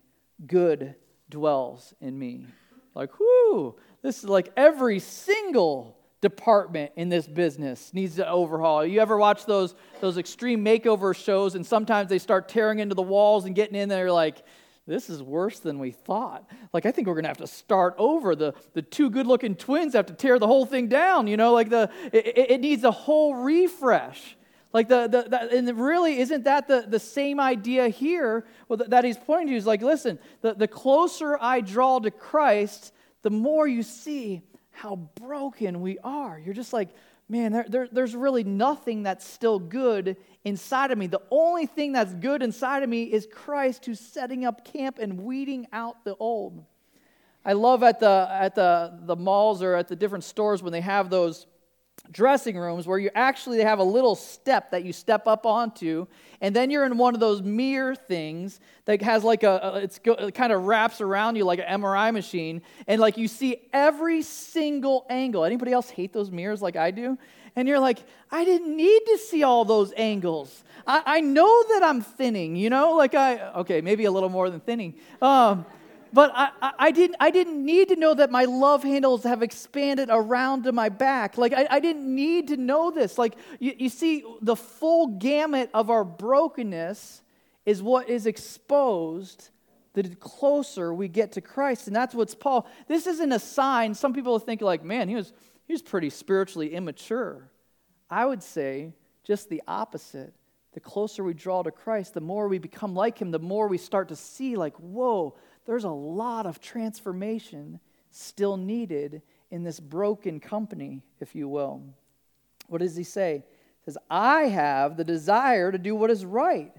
good 0.48 0.96
dwells 1.30 1.94
in 2.02 2.18
me. 2.18 2.48
Like, 2.96 3.20
whoo, 3.20 3.76
this 4.02 4.20
is 4.20 4.30
like 4.30 4.52
every 4.58 5.00
single 5.00 5.98
department 6.22 6.92
in 6.96 7.10
this 7.10 7.28
business 7.28 7.94
needs 7.94 8.16
to 8.16 8.28
overhaul. 8.28 8.84
You 8.84 9.00
ever 9.00 9.18
watch 9.18 9.46
those, 9.46 9.76
those 10.02 10.18
extreme 10.18 10.66
makeover 10.66 11.16
shows 11.16 11.54
and 11.54 11.66
sometimes 11.66 12.10
they 12.10 12.18
start 12.18 12.50
tearing 12.50 12.80
into 12.80 12.96
the 12.96 13.04
walls 13.04 13.46
and 13.46 13.54
getting 13.54 13.76
in 13.76 13.90
there 13.90 14.12
like, 14.12 14.44
this 14.88 15.10
is 15.10 15.24
worse 15.24 15.60
than 15.60 15.80
we 15.80 15.92
thought. 15.92 16.48
Like, 16.72 16.86
I 16.86 16.92
think 16.92 17.08
we're 17.08 17.16
going 17.16 17.24
to 17.24 17.30
have 17.30 17.38
to 17.38 17.48
start 17.48 17.96
over. 17.98 18.36
The, 18.36 18.54
the 18.74 18.84
two 18.84 19.10
good 19.10 19.26
looking 19.26 19.56
twins 19.56 19.94
have 19.94 20.06
to 20.08 20.14
tear 20.14 20.38
the 20.38 20.48
whole 20.48 20.66
thing 20.66 20.88
down. 20.88 21.26
You 21.28 21.38
know, 21.38 21.54
like 21.54 21.70
the, 21.70 21.90
it, 22.14 22.52
it 22.52 22.62
needs 22.62 22.84
a 22.84 22.92
whole 22.92 23.34
refresh. 23.34 24.38
Like, 24.74 24.88
the, 24.88 25.08
the, 25.08 25.30
the, 25.30 25.58
and 25.58 25.80
really, 25.80 26.20
isn't 26.20 26.44
that 26.44 26.68
the, 26.68 26.86
the 26.88 27.00
same 27.00 27.40
idea 27.40 27.88
here 27.88 28.46
well, 28.68 28.80
that 28.88 29.06
he's 29.06 29.18
pointing 29.18 29.48
to? 29.48 29.56
Is 29.56 29.66
like, 29.66 29.82
listen, 29.82 30.20
the, 30.42 30.54
the 30.54 30.68
closer 30.68 31.38
I 31.40 31.62
draw 31.62 32.00
to 32.00 32.12
Christ, 32.12 32.94
the 33.22 33.32
more 33.32 33.68
you 33.68 33.82
see 33.82 34.44
how 34.72 34.98
broken 35.16 35.82
we 35.82 35.98
are. 36.00 36.38
You're 36.38 36.54
just 36.54 36.74
like, 36.74 36.90
man, 37.28 37.52
there, 37.52 37.66
there, 37.68 37.88
there's 37.92 38.16
really 38.16 38.44
nothing 38.44 39.04
that's 39.04 39.26
still 39.26 39.60
good 39.60 40.18
inside 40.44 40.92
of 40.92 40.98
me. 40.98 41.08
The 41.08 41.22
only 41.32 41.66
thing 41.66 41.92
that's 41.92 42.14
good 42.14 42.44
inside 42.44 42.84
of 42.84 42.90
me 42.90 43.04
is 43.04 43.28
Christ 43.32 43.86
who's 43.86 44.00
setting 44.00 44.46
up 44.46 44.66
camp 44.66 45.00
and 45.00 45.22
weeding 45.24 45.68
out 45.74 46.04
the 46.04 46.16
old. 46.16 46.64
I 47.44 47.54
love 47.54 47.84
at 47.84 48.00
the, 48.00 48.28
at 48.32 48.56
the, 48.56 49.00
the 49.04 49.16
malls 49.16 49.62
or 49.62 49.76
at 49.76 49.88
the 49.88 49.96
different 49.96 50.24
stores 50.24 50.64
when 50.64 50.72
they 50.72 50.82
have 50.82 51.10
those 51.10 51.46
dressing 52.12 52.58
rooms 52.58 52.88
where 52.88 53.00
you 53.00 53.10
actually 53.16 53.62
have 53.62 53.80
a 53.80 53.84
little 53.84 54.16
step 54.16 54.72
that 54.72 54.84
you 54.84 54.94
step 54.94 55.28
up 55.28 55.46
onto 55.46 56.08
and 56.42 56.56
then 56.56 56.70
you're 56.70 56.86
in 56.86 56.98
one 56.98 57.14
of 57.14 57.20
those 57.20 57.42
mirror 57.42 57.96
things 57.96 58.60
that 58.86 59.02
has 59.02 59.24
like 59.24 59.44
a, 59.44 59.80
it's 59.84 60.00
it 60.04 60.36
kind 60.36 60.54
of 60.54 60.64
wraps 60.64 61.02
around 61.02 61.36
you 61.36 61.46
like 61.46 61.60
an 61.60 61.82
mri 61.82 62.14
machine 62.14 62.62
and 62.88 63.02
like 63.02 63.18
you 63.18 63.28
see 63.28 63.58
every 63.74 64.22
single 64.22 65.06
angle. 65.10 65.44
Anybody 65.44 65.72
else 65.72 65.90
hate 65.90 66.14
those 66.14 66.32
mirrors 66.32 66.62
like 66.62 66.76
i 66.76 66.92
do? 66.92 67.18
And 67.56 67.68
you're 67.68 67.80
like 67.80 68.00
i 68.32 68.46
didn't 68.46 68.76
need 68.76 69.02
to 69.08 69.18
see 69.18 69.44
all 69.44 69.66
those 69.66 69.94
angles. 69.96 70.64
I, 70.86 71.04
I 71.06 71.22
know 71.22 71.64
that 71.70 71.84
i'm 71.84 72.02
thinning 72.02 72.56
you 72.56 72.70
know? 72.70 72.96
Like 72.96 73.16
i 73.16 73.52
okay 73.54 73.82
maybe 73.82 74.06
a 74.06 74.12
little 74.12 74.30
more 74.30 74.50
than 74.50 74.60
thinning. 74.60 74.96
Um, 75.22 75.66
but 76.16 76.32
I, 76.34 76.72
I, 76.80 76.92
didn't, 76.92 77.18
I 77.20 77.30
didn't 77.30 77.66
need 77.66 77.90
to 77.90 77.98
know 77.98 78.14
that 78.14 78.32
my 78.32 78.46
love 78.46 78.84
handles 78.84 79.24
have 79.24 79.44
expanded 79.44 80.08
around 80.10 80.64
to 80.64 80.72
my 80.72 80.88
back. 80.88 81.38
Like, 81.38 81.52
I, 81.52 81.68
I 81.70 81.80
didn't 81.82 82.08
need 82.08 82.48
to 82.48 82.58
know 82.58 82.90
this. 82.90 83.18
Like, 83.18 83.36
you, 83.60 83.74
you 83.78 83.90
see, 83.90 84.24
the 84.42 84.56
full 84.56 85.08
gamut 85.08 85.70
of 85.74 85.90
our 85.90 86.06
brokenness 86.06 87.22
is 87.66 87.84
what 87.84 88.08
is 88.08 88.28
exposed 88.28 89.50
the 89.94 90.04
closer 90.16 90.94
we 90.94 91.10
get 91.10 91.34
to 91.34 91.42
Christ. 91.42 91.88
And 91.88 91.96
that's 91.96 92.16
what's 92.16 92.34
Paul. 92.34 92.66
This 92.88 93.08
isn't 93.08 93.34
a 93.34 93.40
sign. 93.40 93.94
Some 93.94 94.14
people 94.14 94.40
think, 94.40 94.62
like, 94.62 94.86
man, 94.86 95.10
he 95.10 95.16
was, 95.16 95.34
he 95.66 95.74
was 95.74 95.82
pretty 95.82 96.10
spiritually 96.10 96.74
immature. 96.74 97.50
I 98.10 98.26
would 98.26 98.42
say 98.42 98.94
just 99.26 99.50
the 99.50 99.62
opposite. 99.68 100.34
The 100.72 100.80
closer 100.82 101.24
we 101.24 101.34
draw 101.34 101.64
to 101.64 101.72
Christ, 101.72 102.14
the 102.14 102.22
more 102.22 102.50
we 102.50 102.58
become 102.58 102.96
like 102.96 103.18
him, 103.18 103.32
the 103.32 103.40
more 103.40 103.68
we 103.68 103.78
start 103.78 104.10
to 104.10 104.16
see, 104.16 104.58
like, 104.58 104.76
whoa, 104.76 105.36
there's 105.66 105.84
a 105.84 105.90
lot 105.90 106.46
of 106.46 106.62
transformation 106.62 107.80
still 108.12 108.58
needed 108.58 109.22
in 109.52 109.64
this 109.64 109.80
broken 109.80 110.40
company, 110.40 111.02
if 111.20 111.36
you 111.36 111.48
will. 111.48 111.82
What 112.68 112.80
does 112.80 112.96
he 112.96 113.04
say? 113.04 113.44
He 113.82 113.92
says, 113.92 113.98
I 114.10 114.44
have 114.44 114.98
the 114.98 115.04
desire 115.04 115.72
to 115.72 115.78
do 115.78 115.96
what 115.96 116.10
is 116.12 116.26
right, 116.26 116.74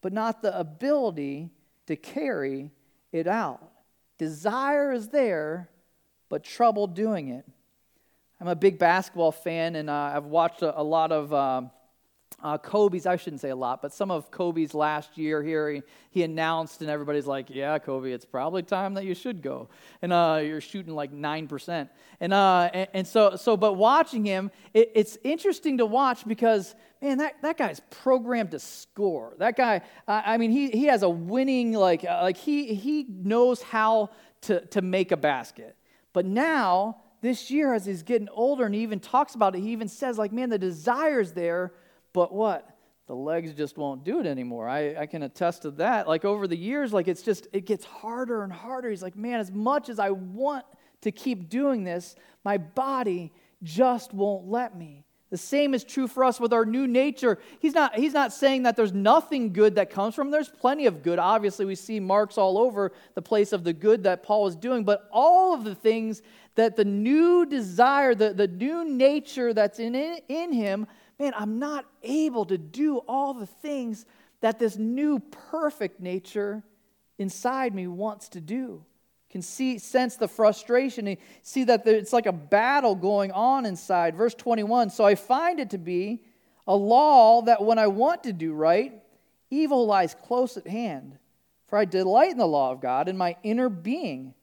but 0.00 0.12
not 0.12 0.42
the 0.42 0.58
ability 0.58 1.50
to 1.86 1.96
carry 1.96 2.70
it 3.12 3.26
out. 3.26 3.70
Desire 4.18 4.92
is 4.92 5.08
there, 5.08 5.68
but 6.28 6.44
trouble 6.44 6.86
doing 6.86 7.28
it. 7.28 7.44
I'm 8.40 8.48
a 8.48 8.56
big 8.56 8.78
basketball 8.78 9.32
fan, 9.32 9.76
and 9.76 9.88
uh, 9.88 10.12
I've 10.14 10.24
watched 10.24 10.62
a, 10.62 10.80
a 10.80 10.82
lot 10.82 11.12
of. 11.12 11.32
Uh, 11.32 11.62
uh, 12.42 12.58
Kobe's, 12.58 13.06
I 13.06 13.16
shouldn't 13.16 13.40
say 13.40 13.50
a 13.50 13.56
lot, 13.56 13.80
but 13.80 13.92
some 13.92 14.10
of 14.10 14.30
Kobe's 14.30 14.74
last 14.74 15.16
year 15.16 15.42
here, 15.42 15.70
he, 15.70 15.82
he, 16.10 16.22
announced, 16.24 16.80
and 16.80 16.90
everybody's 16.90 17.26
like, 17.26 17.46
Yeah, 17.48 17.78
Kobe, 17.78 18.10
it's 18.10 18.24
probably 18.24 18.62
time 18.62 18.94
that 18.94 19.04
you 19.04 19.14
should 19.14 19.42
go. 19.42 19.68
And 20.02 20.12
uh, 20.12 20.40
you're 20.42 20.60
shooting 20.60 20.94
like 20.94 21.12
9%. 21.12 21.88
And, 22.20 22.32
uh, 22.32 22.70
and, 22.74 22.88
and, 22.92 23.06
so, 23.06 23.36
so, 23.36 23.56
but 23.56 23.74
watching 23.74 24.24
him, 24.24 24.50
it, 24.74 24.90
it's 24.94 25.18
interesting 25.22 25.78
to 25.78 25.86
watch 25.86 26.26
because, 26.26 26.74
man, 27.00 27.18
that, 27.18 27.40
that 27.42 27.56
guy's 27.56 27.80
programmed 27.90 28.50
to 28.50 28.58
score. 28.58 29.34
That 29.38 29.56
guy, 29.56 29.82
I 30.08 30.36
mean, 30.36 30.50
he, 30.50 30.70
he 30.70 30.86
has 30.86 31.02
a 31.02 31.10
winning, 31.10 31.72
like, 31.72 32.04
uh, 32.04 32.20
like 32.22 32.36
he, 32.36 32.74
he 32.74 33.06
knows 33.08 33.62
how 33.62 34.10
to, 34.42 34.66
to 34.66 34.82
make 34.82 35.12
a 35.12 35.16
basket. 35.16 35.76
But 36.12 36.26
now, 36.26 36.96
this 37.20 37.52
year, 37.52 37.72
as 37.72 37.86
he's 37.86 38.02
getting 38.02 38.28
older 38.30 38.66
and 38.66 38.74
he 38.74 38.82
even 38.82 38.98
talks 38.98 39.36
about 39.36 39.54
it, 39.54 39.60
he 39.60 39.70
even 39.70 39.88
says, 39.88 40.18
like, 40.18 40.32
man, 40.32 40.50
the 40.50 40.58
desire's 40.58 41.32
there 41.32 41.72
but 42.12 42.32
what? 42.32 42.68
The 43.06 43.16
legs 43.16 43.52
just 43.52 43.76
won't 43.76 44.04
do 44.04 44.20
it 44.20 44.26
anymore. 44.26 44.68
I, 44.68 44.94
I 44.96 45.06
can 45.06 45.22
attest 45.22 45.62
to 45.62 45.72
that. 45.72 46.06
Like 46.06 46.24
over 46.24 46.46
the 46.46 46.56
years, 46.56 46.92
like 46.92 47.08
it's 47.08 47.22
just, 47.22 47.48
it 47.52 47.66
gets 47.66 47.84
harder 47.84 48.42
and 48.42 48.52
harder. 48.52 48.90
He's 48.90 49.02
like, 49.02 49.16
man, 49.16 49.40
as 49.40 49.50
much 49.50 49.88
as 49.88 49.98
I 49.98 50.10
want 50.10 50.64
to 51.02 51.10
keep 51.10 51.48
doing 51.48 51.84
this, 51.84 52.14
my 52.44 52.58
body 52.58 53.32
just 53.62 54.14
won't 54.14 54.46
let 54.46 54.76
me. 54.76 55.04
The 55.30 55.38
same 55.38 55.72
is 55.72 55.82
true 55.82 56.08
for 56.08 56.24
us 56.24 56.38
with 56.38 56.52
our 56.52 56.66
new 56.66 56.86
nature. 56.86 57.38
He's 57.58 57.72
not, 57.72 57.94
he's 57.94 58.12
not 58.12 58.34
saying 58.34 58.64
that 58.64 58.76
there's 58.76 58.92
nothing 58.92 59.54
good 59.54 59.76
that 59.76 59.88
comes 59.88 60.14
from. 60.14 60.30
There's 60.30 60.50
plenty 60.50 60.84
of 60.84 61.02
good. 61.02 61.18
Obviously, 61.18 61.64
we 61.64 61.74
see 61.74 62.00
marks 62.00 62.36
all 62.36 62.58
over 62.58 62.92
the 63.14 63.22
place 63.22 63.54
of 63.54 63.64
the 63.64 63.72
good 63.72 64.02
that 64.02 64.22
Paul 64.22 64.46
is 64.46 64.54
doing, 64.56 64.84
but 64.84 65.08
all 65.10 65.54
of 65.54 65.64
the 65.64 65.74
things 65.74 66.20
that 66.54 66.76
the 66.76 66.84
new 66.84 67.46
desire, 67.46 68.14
the, 68.14 68.34
the 68.34 68.46
new 68.46 68.84
nature 68.84 69.54
that's 69.54 69.78
in, 69.78 69.94
in 69.94 70.52
him, 70.52 70.86
man, 71.22 71.34
I'm 71.36 71.60
not 71.60 71.84
able 72.02 72.46
to 72.46 72.58
do 72.58 72.98
all 73.06 73.32
the 73.32 73.46
things 73.46 74.06
that 74.40 74.58
this 74.58 74.76
new 74.76 75.20
perfect 75.20 76.00
nature 76.00 76.64
inside 77.16 77.72
me 77.76 77.86
wants 77.86 78.30
to 78.30 78.40
do. 78.40 78.84
Can 79.30 79.40
see 79.40 79.78
sense 79.78 80.16
the 80.16 80.26
frustration 80.26 81.06
and 81.06 81.16
see 81.42 81.62
that 81.64 81.86
it's 81.86 82.12
like 82.12 82.26
a 82.26 82.32
battle 82.32 82.96
going 82.96 83.30
on 83.30 83.66
inside. 83.66 84.16
Verse 84.16 84.34
21 84.34 84.90
so 84.90 85.04
i 85.04 85.14
find 85.14 85.60
it 85.60 85.70
to 85.70 85.78
be 85.78 86.22
a 86.66 86.74
law 86.76 87.40
that 87.42 87.62
when 87.62 87.78
i 87.78 87.86
want 87.86 88.24
to 88.24 88.32
do 88.32 88.52
right 88.52 88.92
evil 89.48 89.86
lies 89.86 90.14
close 90.14 90.56
at 90.56 90.66
hand. 90.66 91.18
For 91.68 91.78
i 91.78 91.84
delight 91.84 92.32
in 92.32 92.38
the 92.38 92.46
law 92.46 92.72
of 92.72 92.80
god 92.80 93.08
in 93.08 93.16
my 93.16 93.36
inner 93.44 93.68
being 93.68 94.34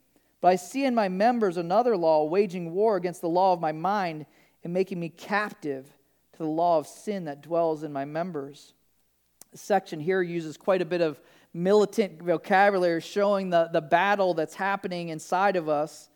but 0.41 0.47
i 0.47 0.55
see 0.55 0.85
in 0.85 0.95
my 0.95 1.09
members 1.09 1.57
another 1.57 1.95
law 1.95 2.23
waging 2.23 2.71
war 2.71 2.95
against 2.95 3.21
the 3.21 3.29
law 3.29 3.53
of 3.53 3.59
my 3.59 3.73
mind 3.73 4.25
and 4.63 4.73
making 4.73 4.99
me 4.99 5.09
captive 5.09 5.85
to 6.39 6.43
the 6.43 6.49
law 6.49 6.79
of 6.79 6.87
sin 6.87 7.25
that 7.25 7.41
dwells 7.41 7.83
in 7.83 7.93
my 7.93 8.05
members 8.05 8.73
section 9.53 9.99
here 9.99 10.21
uses 10.21 10.57
quite 10.57 10.81
a 10.81 10.85
bit 10.85 11.01
of 11.01 11.19
militant 11.53 12.21
vocabulary 12.21 13.01
showing 13.01 13.49
the, 13.49 13.69
the 13.71 13.81
battle 13.81 14.33
that's 14.33 14.55
happening 14.55 15.09
inside 15.09 15.55
of 15.55 15.67
us. 15.67 16.09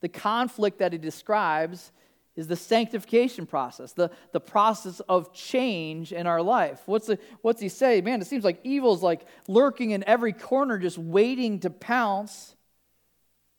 The 0.00 0.08
conflict 0.08 0.78
that 0.78 0.92
he 0.92 0.98
describes 0.98 1.92
is 2.36 2.46
the 2.46 2.56
sanctification 2.56 3.46
process, 3.46 3.92
the, 3.92 4.10
the 4.32 4.40
process 4.40 5.00
of 5.00 5.32
change 5.32 6.12
in 6.12 6.26
our 6.26 6.40
life. 6.40 6.80
What's, 6.86 7.06
the, 7.06 7.18
what's 7.42 7.60
he 7.60 7.68
say? 7.68 8.00
Man, 8.00 8.20
it 8.20 8.26
seems 8.26 8.44
like 8.44 8.60
evil's 8.64 9.02
like 9.02 9.26
lurking 9.46 9.90
in 9.90 10.02
every 10.06 10.32
corner, 10.32 10.78
just 10.78 10.98
waiting 10.98 11.60
to 11.60 11.70
pounce. 11.70 12.54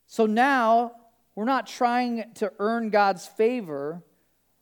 So 0.08 0.26
now 0.26 0.94
we're 1.36 1.46
not 1.46 1.68
trying 1.68 2.26
to 2.36 2.52
earn 2.60 2.90
God's 2.90 3.28
favor, 3.28 4.02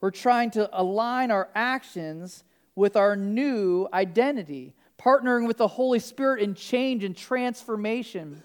we're 0.01 0.11
trying 0.11 0.51
to 0.51 0.69
align 0.71 1.31
our 1.31 1.49
actions 1.55 2.43
with 2.75 2.95
our 2.95 3.15
new 3.15 3.87
identity 3.93 4.73
partnering 4.99 5.47
with 5.47 5.57
the 5.57 5.67
Holy 5.67 5.99
Spirit 5.99 6.41
in 6.41 6.53
change 6.53 7.03
and 7.03 7.15
transformation. 7.15 8.43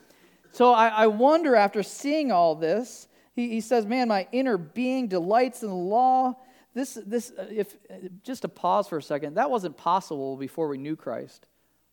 So 0.52 0.72
I, 0.72 0.88
I 0.88 1.06
wonder, 1.08 1.56
after 1.56 1.82
seeing 1.82 2.30
all 2.30 2.54
this, 2.54 3.08
he, 3.34 3.50
he, 3.50 3.60
says, 3.60 3.84
Man, 3.84 4.08
my 4.08 4.28
inner 4.30 4.56
being 4.56 5.08
delights 5.08 5.62
in 5.62 5.68
the 5.68 5.74
law. 5.74 6.36
This, 6.74 6.98
this, 7.06 7.32
uh, 7.36 7.46
if, 7.50 7.76
just 8.22 8.42
to 8.42 8.48
pause 8.48 8.88
for 8.88 8.98
a 8.98 9.02
second, 9.02 9.34
that 9.34 9.50
wasn't 9.50 9.76
possible 9.76 10.36
before 10.36 10.68
we 10.68 10.78
knew 10.78 10.96
Christ. 10.96 11.46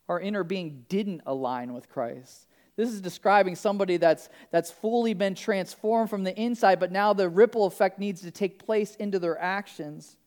Our 0.08 0.20
inner 0.20 0.44
being 0.44 0.86
didn't 0.90 1.22
align 1.26 1.74
with 1.74 1.90
Christ. 1.90 2.48
This 2.82 2.94
is 2.94 3.00
describing 3.00 3.56
somebody 3.56 3.98
that's, 3.98 4.28
that's 4.50 4.72
fully 4.72 5.14
been 5.14 5.36
transformed 5.36 6.10
from 6.10 6.24
the 6.24 6.36
inside, 6.36 6.80
but 6.80 6.92
now 6.92 7.14
the 7.14 7.30
ripple 7.30 7.66
effect 7.66 8.00
needs 8.00 8.22
to 8.22 8.32
take 8.32 8.58
place 8.58 8.96
into 8.96 9.20
their 9.20 9.40
actions. 9.40 10.18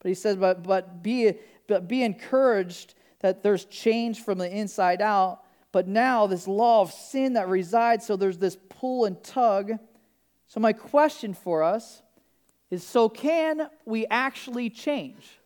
But 0.00 0.08
he 0.08 0.14
says, 0.16 0.34
but, 0.34 0.64
but, 0.64 1.04
be, 1.04 1.34
but 1.68 1.86
be 1.86 2.02
encouraged 2.02 2.94
that 3.20 3.44
there's 3.44 3.64
change 3.66 4.24
from 4.24 4.38
the 4.38 4.50
inside 4.50 5.00
out. 5.00 5.44
But 5.70 5.86
now, 5.86 6.26
this 6.26 6.48
law 6.48 6.80
of 6.80 6.90
sin 6.90 7.34
that 7.34 7.48
resides, 7.48 8.06
so 8.06 8.16
there's 8.16 8.38
this 8.38 8.58
pull 8.70 9.04
and 9.04 9.22
tug. 9.22 9.74
So, 10.48 10.58
my 10.58 10.72
question 10.72 11.32
for 11.32 11.62
us 11.62 12.02
is 12.72 12.82
so, 12.82 13.08
can 13.08 13.68
we 13.84 14.04
actually 14.08 14.68
change? 14.68 15.38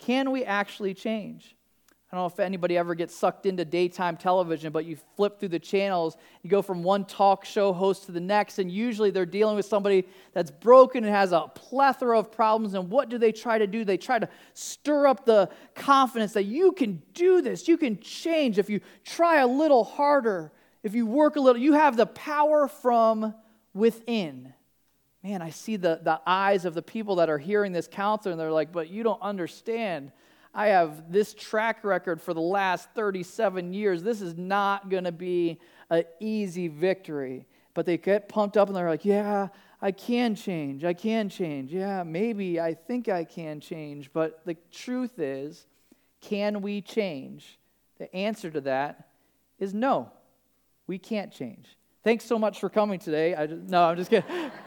Can 0.00 0.32
we 0.32 0.44
actually 0.44 0.94
change? 0.94 1.55
I 2.16 2.18
don't 2.18 2.30
know 2.30 2.34
if 2.34 2.40
anybody 2.40 2.78
ever 2.78 2.94
gets 2.94 3.14
sucked 3.14 3.44
into 3.44 3.62
daytime 3.66 4.16
television, 4.16 4.72
but 4.72 4.86
you 4.86 4.96
flip 5.16 5.38
through 5.38 5.50
the 5.50 5.58
channels, 5.58 6.16
you 6.42 6.48
go 6.48 6.62
from 6.62 6.82
one 6.82 7.04
talk 7.04 7.44
show 7.44 7.74
host 7.74 8.06
to 8.06 8.12
the 8.12 8.20
next, 8.20 8.58
and 8.58 8.72
usually 8.72 9.10
they're 9.10 9.26
dealing 9.26 9.54
with 9.54 9.66
somebody 9.66 10.06
that's 10.32 10.50
broken 10.50 11.04
and 11.04 11.14
has 11.14 11.32
a 11.32 11.50
plethora 11.54 12.18
of 12.18 12.32
problems. 12.32 12.72
And 12.72 12.88
what 12.88 13.10
do 13.10 13.18
they 13.18 13.32
try 13.32 13.58
to 13.58 13.66
do? 13.66 13.84
They 13.84 13.98
try 13.98 14.18
to 14.18 14.30
stir 14.54 15.06
up 15.06 15.26
the 15.26 15.50
confidence 15.74 16.32
that 16.32 16.44
you 16.44 16.72
can 16.72 17.02
do 17.12 17.42
this, 17.42 17.68
you 17.68 17.76
can 17.76 17.98
change 17.98 18.58
if 18.58 18.70
you 18.70 18.80
try 19.04 19.40
a 19.40 19.46
little 19.46 19.84
harder, 19.84 20.52
if 20.82 20.94
you 20.94 21.04
work 21.04 21.36
a 21.36 21.40
little, 21.40 21.60
you 21.60 21.74
have 21.74 21.98
the 21.98 22.06
power 22.06 22.66
from 22.66 23.34
within. 23.74 24.54
Man, 25.22 25.42
I 25.42 25.50
see 25.50 25.76
the, 25.76 26.00
the 26.02 26.18
eyes 26.26 26.64
of 26.64 26.72
the 26.72 26.80
people 26.80 27.16
that 27.16 27.28
are 27.28 27.36
hearing 27.36 27.72
this 27.72 27.86
counselor, 27.86 28.32
and 28.32 28.40
they're 28.40 28.50
like, 28.50 28.72
but 28.72 28.88
you 28.88 29.02
don't 29.02 29.20
understand 29.20 30.12
I 30.56 30.68
have 30.68 31.12
this 31.12 31.34
track 31.34 31.84
record 31.84 32.18
for 32.18 32.32
the 32.32 32.40
last 32.40 32.88
37 32.94 33.74
years. 33.74 34.02
This 34.02 34.22
is 34.22 34.38
not 34.38 34.88
going 34.88 35.04
to 35.04 35.12
be 35.12 35.60
an 35.90 36.04
easy 36.18 36.68
victory. 36.68 37.46
But 37.74 37.84
they 37.84 37.98
get 37.98 38.30
pumped 38.30 38.56
up 38.56 38.68
and 38.68 38.76
they're 38.76 38.88
like, 38.88 39.04
yeah, 39.04 39.48
I 39.82 39.92
can 39.92 40.34
change. 40.34 40.82
I 40.82 40.94
can 40.94 41.28
change. 41.28 41.74
Yeah, 41.74 42.04
maybe 42.04 42.58
I 42.58 42.72
think 42.72 43.10
I 43.10 43.22
can 43.22 43.60
change. 43.60 44.10
But 44.14 44.46
the 44.46 44.56
truth 44.72 45.18
is, 45.18 45.66
can 46.22 46.62
we 46.62 46.80
change? 46.80 47.58
The 47.98 48.12
answer 48.16 48.50
to 48.50 48.62
that 48.62 49.10
is 49.58 49.74
no, 49.74 50.10
we 50.86 50.96
can't 50.96 51.30
change. 51.30 51.66
Thanks 52.02 52.24
so 52.24 52.38
much 52.38 52.60
for 52.60 52.70
coming 52.70 52.98
today. 52.98 53.34
Just, 53.46 53.68
no, 53.68 53.82
I'm 53.82 53.96
just 53.98 54.08
kidding. 54.08 54.24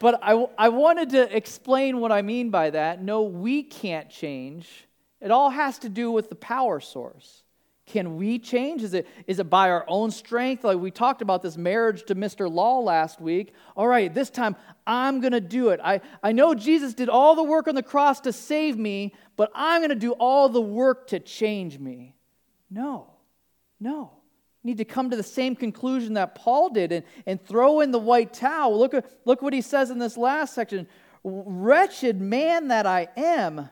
But 0.00 0.20
I, 0.22 0.46
I 0.56 0.68
wanted 0.68 1.10
to 1.10 1.36
explain 1.36 2.00
what 2.00 2.12
I 2.12 2.22
mean 2.22 2.50
by 2.50 2.70
that. 2.70 3.02
No, 3.02 3.22
we 3.22 3.62
can't 3.62 4.08
change. 4.08 4.86
It 5.20 5.30
all 5.30 5.50
has 5.50 5.78
to 5.80 5.88
do 5.88 6.10
with 6.12 6.28
the 6.28 6.36
power 6.36 6.80
source. 6.80 7.42
Can 7.86 8.16
we 8.16 8.38
change? 8.38 8.82
Is 8.82 8.92
it, 8.92 9.06
is 9.26 9.38
it 9.38 9.48
by 9.48 9.70
our 9.70 9.84
own 9.88 10.10
strength? 10.10 10.62
Like 10.62 10.78
we 10.78 10.90
talked 10.90 11.22
about 11.22 11.42
this 11.42 11.56
marriage 11.56 12.04
to 12.04 12.14
Mr. 12.14 12.52
Law 12.52 12.80
last 12.80 13.20
week. 13.20 13.54
All 13.76 13.88
right, 13.88 14.12
this 14.12 14.28
time 14.28 14.56
I'm 14.86 15.20
going 15.20 15.32
to 15.32 15.40
do 15.40 15.70
it. 15.70 15.80
I, 15.82 16.02
I 16.22 16.32
know 16.32 16.54
Jesus 16.54 16.92
did 16.92 17.08
all 17.08 17.34
the 17.34 17.42
work 17.42 17.66
on 17.66 17.74
the 17.74 17.82
cross 17.82 18.20
to 18.20 18.32
save 18.32 18.76
me, 18.76 19.14
but 19.36 19.50
I'm 19.54 19.80
going 19.80 19.88
to 19.88 19.94
do 19.94 20.12
all 20.12 20.50
the 20.50 20.60
work 20.60 21.08
to 21.08 21.18
change 21.18 21.78
me. 21.78 22.14
No, 22.70 23.10
no 23.80 24.17
need 24.68 24.78
to 24.78 24.84
come 24.84 25.10
to 25.10 25.16
the 25.16 25.22
same 25.22 25.56
conclusion 25.56 26.14
that 26.14 26.34
Paul 26.34 26.70
did 26.70 26.92
and, 26.92 27.04
and 27.26 27.44
throw 27.44 27.80
in 27.80 27.90
the 27.90 27.98
white 27.98 28.32
towel. 28.32 28.78
Look, 28.78 28.94
look 29.24 29.42
what 29.42 29.52
he 29.52 29.62
says 29.62 29.90
in 29.90 29.98
this 29.98 30.16
last 30.16 30.54
section 30.54 30.86
Wretched 31.24 32.20
man 32.20 32.68
that 32.68 32.86
I 32.86 33.08
am, 33.16 33.70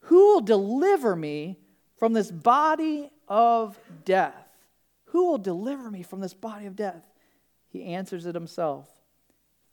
who 0.00 0.34
will 0.34 0.40
deliver 0.40 1.14
me 1.14 1.58
from 1.96 2.12
this 2.12 2.30
body 2.30 3.10
of 3.28 3.78
death? 4.04 4.34
Who 5.06 5.26
will 5.26 5.38
deliver 5.38 5.90
me 5.90 6.02
from 6.02 6.20
this 6.20 6.34
body 6.34 6.66
of 6.66 6.76
death? 6.76 7.02
He 7.68 7.84
answers 7.84 8.26
it 8.26 8.34
himself 8.34 8.88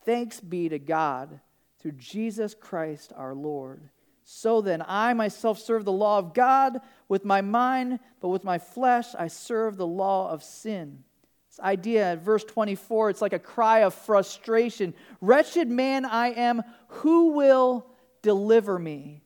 Thanks 0.04 0.40
be 0.40 0.70
to 0.70 0.78
God 0.78 1.40
through 1.80 1.94
Jesus 1.94 2.54
Christ 2.54 3.12
our 3.16 3.34
Lord. 3.34 3.90
So 4.28 4.60
then, 4.60 4.84
I 4.88 5.14
myself 5.14 5.60
serve 5.60 5.86
the 5.86 5.92
law 5.92 6.18
of 6.18 6.34
God 6.34 6.82
with 7.08 7.24
my 7.24 7.42
mind, 7.42 8.00
but 8.20 8.30
with 8.30 8.44
my 8.44 8.58
flesh 8.58 9.14
I 9.14 9.28
serve 9.28 9.78
the 9.78 9.86
law 9.86 10.32
of 10.32 10.44
sin. 10.44 11.04
This 11.48 11.60
idea 11.60 12.14
in 12.14 12.20
verse 12.22 12.44
24, 12.44 13.12
it's 13.12 13.22
like 13.22 13.34
a 13.34 13.40
cry 13.40 13.84
of 13.84 13.94
frustration. 13.94 14.96
Wretched 15.22 15.70
man 15.70 16.06
I 16.06 16.30
am, 16.30 16.64
who 16.88 17.34
will 17.34 17.86
deliver 18.24 18.80
me? 18.80 19.22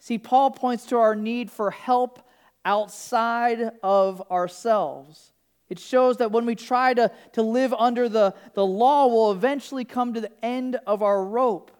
See, 0.00 0.18
Paul 0.18 0.50
points 0.50 0.86
to 0.86 0.96
our 0.96 1.14
need 1.14 1.52
for 1.52 1.70
help 1.70 2.20
outside 2.64 3.70
of 3.84 4.20
ourselves. 4.32 5.32
It 5.68 5.78
shows 5.78 6.16
that 6.16 6.32
when 6.32 6.44
we 6.44 6.56
try 6.56 6.92
to, 6.94 7.12
to 7.34 7.42
live 7.42 7.72
under 7.72 8.08
the, 8.08 8.34
the 8.54 8.66
law, 8.66 9.06
we'll 9.06 9.30
eventually 9.30 9.84
come 9.84 10.14
to 10.14 10.20
the 10.20 10.44
end 10.44 10.76
of 10.88 11.04
our 11.04 11.24
rope. 11.24 11.70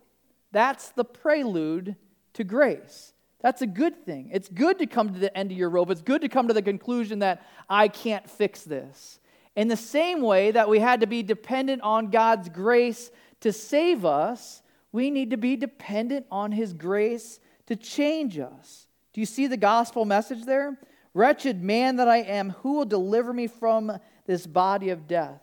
That's 0.53 0.91
the 0.91 1.05
prelude 1.05 1.97
to 2.35 2.45
grace. 2.45 3.13
That's 3.41 3.63
a 3.63 3.67
good 3.67 4.05
thing. 4.05 4.31
It's 4.33 4.49
good 4.49 4.79
to 4.79 4.87
come 4.87 5.15
to 5.15 5.19
the 5.19 5.37
end 5.37 5.51
of 5.51 5.57
your 5.57 5.71
rope. 5.71 5.91
It's 5.91 6.03
good 6.03 6.21
to 6.23 6.29
come 6.29 6.49
to 6.49 6.55
the 6.55 6.63
conclusion 6.63 7.21
that 7.21 7.47
I 7.69 7.89
can't 7.89 8.29
fix 8.29 8.63
this. 8.63 9.19
In 9.57 9.69
the 9.69 9.77
same 9.77 10.21
way 10.21 10.51
that 10.51 10.69
we 10.69 10.79
had 10.79 11.01
to 11.01 11.07
be 11.07 11.23
dependent 11.23 11.83
on 11.83 12.11
God's 12.11 12.49
grace 12.49 13.11
to 13.41 13.53
save 13.53 14.05
us, 14.05 14.63
we 14.93 15.11
need 15.11 15.31
to 15.31 15.37
be 15.37 15.57
dependent 15.57 16.27
on 16.31 16.53
His 16.53 16.73
grace 16.73 17.41
to 17.67 17.77
change 17.77 18.39
us. 18.39 18.87
Do 19.13 19.21
you 19.21 19.27
see 19.27 19.47
the 19.47 19.57
gospel 19.57 20.05
message 20.05 20.45
there? 20.45 20.79
Wretched 21.15 21.63
man 21.63 21.97
that 21.97 22.09
I 22.09 22.19
am, 22.19 22.51
who 22.51 22.75
will 22.75 22.85
deliver 22.85 23.33
me 23.33 23.47
from 23.47 23.99
this 24.27 24.47
body 24.47 24.91
of 24.91 25.09
death? 25.09 25.41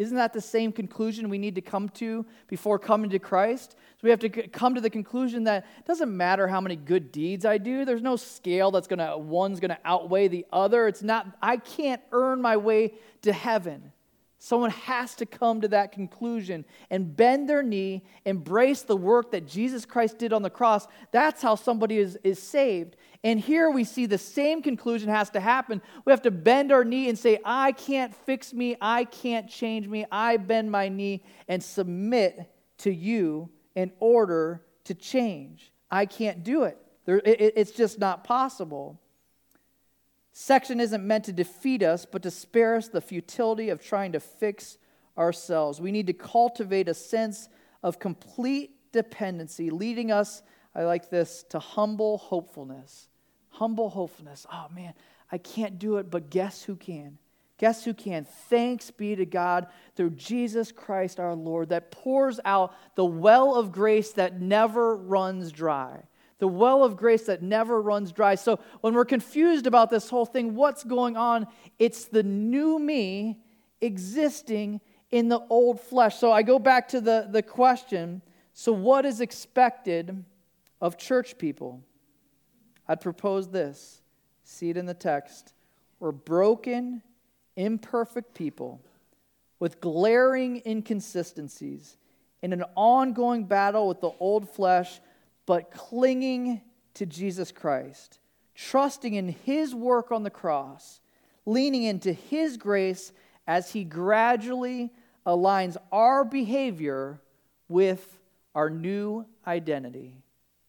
Isn't 0.00 0.16
that 0.16 0.32
the 0.32 0.40
same 0.40 0.72
conclusion 0.72 1.28
we 1.28 1.36
need 1.36 1.56
to 1.56 1.60
come 1.60 1.90
to 1.90 2.24
before 2.48 2.78
coming 2.78 3.10
to 3.10 3.18
Christ? 3.18 3.72
So 3.72 3.98
we 4.04 4.08
have 4.08 4.20
to 4.20 4.30
come 4.30 4.74
to 4.74 4.80
the 4.80 4.88
conclusion 4.88 5.44
that 5.44 5.66
it 5.78 5.84
doesn't 5.84 6.16
matter 6.16 6.48
how 6.48 6.58
many 6.58 6.74
good 6.74 7.12
deeds 7.12 7.44
I 7.44 7.58
do. 7.58 7.84
There's 7.84 8.00
no 8.00 8.16
scale 8.16 8.70
that's 8.70 8.86
going 8.86 9.00
to 9.00 9.18
one's 9.18 9.60
going 9.60 9.72
to 9.72 9.78
outweigh 9.84 10.28
the 10.28 10.46
other. 10.54 10.88
It's 10.88 11.02
not 11.02 11.26
I 11.42 11.58
can't 11.58 12.00
earn 12.12 12.40
my 12.40 12.56
way 12.56 12.94
to 13.20 13.32
heaven. 13.34 13.92
Someone 14.38 14.70
has 14.70 15.14
to 15.16 15.26
come 15.26 15.60
to 15.60 15.68
that 15.68 15.92
conclusion 15.92 16.64
and 16.88 17.14
bend 17.14 17.46
their 17.46 17.62
knee, 17.62 18.02
embrace 18.24 18.80
the 18.80 18.96
work 18.96 19.32
that 19.32 19.46
Jesus 19.46 19.84
Christ 19.84 20.16
did 20.16 20.32
on 20.32 20.40
the 20.40 20.48
cross. 20.48 20.86
That's 21.12 21.42
how 21.42 21.56
somebody 21.56 21.98
is, 21.98 22.18
is 22.24 22.42
saved. 22.42 22.96
And 23.22 23.38
here 23.38 23.70
we 23.70 23.84
see 23.84 24.06
the 24.06 24.18
same 24.18 24.62
conclusion 24.62 25.10
has 25.10 25.28
to 25.30 25.40
happen. 25.40 25.82
We 26.04 26.10
have 26.10 26.22
to 26.22 26.30
bend 26.30 26.72
our 26.72 26.84
knee 26.84 27.08
and 27.08 27.18
say, 27.18 27.38
I 27.44 27.72
can't 27.72 28.14
fix 28.14 28.54
me, 28.54 28.76
I 28.80 29.04
can't 29.04 29.48
change 29.48 29.86
me. 29.86 30.06
I 30.10 30.38
bend 30.38 30.70
my 30.70 30.88
knee 30.88 31.22
and 31.46 31.62
submit 31.62 32.50
to 32.78 32.90
you 32.90 33.50
in 33.74 33.92
order 34.00 34.62
to 34.84 34.94
change. 34.94 35.70
I 35.90 36.06
can't 36.06 36.42
do 36.42 36.62
it. 36.64 36.78
There, 37.04 37.18
it 37.18 37.54
it's 37.56 37.72
just 37.72 37.98
not 37.98 38.24
possible. 38.24 38.98
Section 40.32 40.80
isn't 40.80 41.06
meant 41.06 41.24
to 41.24 41.32
defeat 41.32 41.82
us, 41.82 42.06
but 42.06 42.22
to 42.22 42.30
spare 42.30 42.76
us 42.76 42.88
the 42.88 43.00
futility 43.00 43.68
of 43.68 43.82
trying 43.82 44.12
to 44.12 44.20
fix 44.20 44.78
ourselves. 45.18 45.80
We 45.80 45.92
need 45.92 46.06
to 46.06 46.12
cultivate 46.14 46.88
a 46.88 46.94
sense 46.94 47.48
of 47.82 47.98
complete 47.98 48.92
dependency, 48.92 49.70
leading 49.70 50.10
us, 50.10 50.42
I 50.74 50.84
like 50.84 51.10
this, 51.10 51.44
to 51.50 51.58
humble 51.58 52.18
hopefulness. 52.18 53.08
Humble 53.50 53.90
hopefulness. 53.90 54.46
Oh 54.52 54.66
man, 54.74 54.94
I 55.30 55.38
can't 55.38 55.78
do 55.78 55.98
it, 55.98 56.10
but 56.10 56.30
guess 56.30 56.62
who 56.62 56.76
can? 56.76 57.18
Guess 57.58 57.84
who 57.84 57.92
can? 57.92 58.24
Thanks 58.48 58.90
be 58.90 59.14
to 59.16 59.26
God 59.26 59.66
through 59.94 60.10
Jesus 60.10 60.72
Christ 60.72 61.20
our 61.20 61.34
Lord 61.34 61.68
that 61.68 61.90
pours 61.90 62.40
out 62.44 62.74
the 62.94 63.04
well 63.04 63.54
of 63.54 63.70
grace 63.70 64.12
that 64.12 64.40
never 64.40 64.96
runs 64.96 65.52
dry 65.52 66.04
the 66.38 66.48
well 66.48 66.82
of 66.82 66.96
grace 66.96 67.24
that 67.24 67.42
never 67.42 67.82
runs 67.82 68.12
dry. 68.12 68.34
So 68.34 68.60
when 68.80 68.94
we're 68.94 69.04
confused 69.04 69.66
about 69.66 69.90
this 69.90 70.08
whole 70.08 70.24
thing, 70.24 70.54
what's 70.54 70.84
going 70.84 71.14
on? 71.14 71.46
It's 71.78 72.06
the 72.06 72.22
new 72.22 72.78
me 72.78 73.38
existing 73.82 74.80
in 75.10 75.28
the 75.28 75.40
old 75.50 75.82
flesh. 75.82 76.16
So 76.16 76.32
I 76.32 76.42
go 76.42 76.58
back 76.58 76.88
to 76.88 77.00
the, 77.02 77.28
the 77.30 77.42
question 77.42 78.22
so, 78.52 78.72
what 78.72 79.06
is 79.06 79.20
expected 79.20 80.24
of 80.80 80.98
church 80.98 81.38
people? 81.38 81.82
I'd 82.90 83.00
propose 83.00 83.48
this 83.48 84.02
see 84.42 84.68
it 84.68 84.76
in 84.76 84.84
the 84.84 84.94
text. 84.94 85.52
We're 86.00 86.10
broken, 86.10 87.02
imperfect 87.54 88.34
people 88.34 88.80
with 89.60 89.80
glaring 89.80 90.60
inconsistencies 90.66 91.96
in 92.42 92.52
an 92.52 92.64
ongoing 92.74 93.44
battle 93.44 93.86
with 93.86 94.00
the 94.00 94.10
old 94.18 94.48
flesh 94.48 95.00
but 95.46 95.70
clinging 95.70 96.62
to 96.94 97.06
Jesus 97.06 97.52
Christ, 97.52 98.18
trusting 98.56 99.14
in 99.14 99.28
His 99.28 99.72
work 99.72 100.10
on 100.10 100.24
the 100.24 100.30
cross, 100.30 101.00
leaning 101.46 101.84
into 101.84 102.12
His 102.12 102.56
grace 102.56 103.12
as 103.46 103.70
He 103.70 103.84
gradually 103.84 104.90
aligns 105.24 105.76
our 105.92 106.24
behavior 106.24 107.20
with 107.68 108.18
our 108.52 108.68
new 108.68 109.26
identity. 109.46 110.24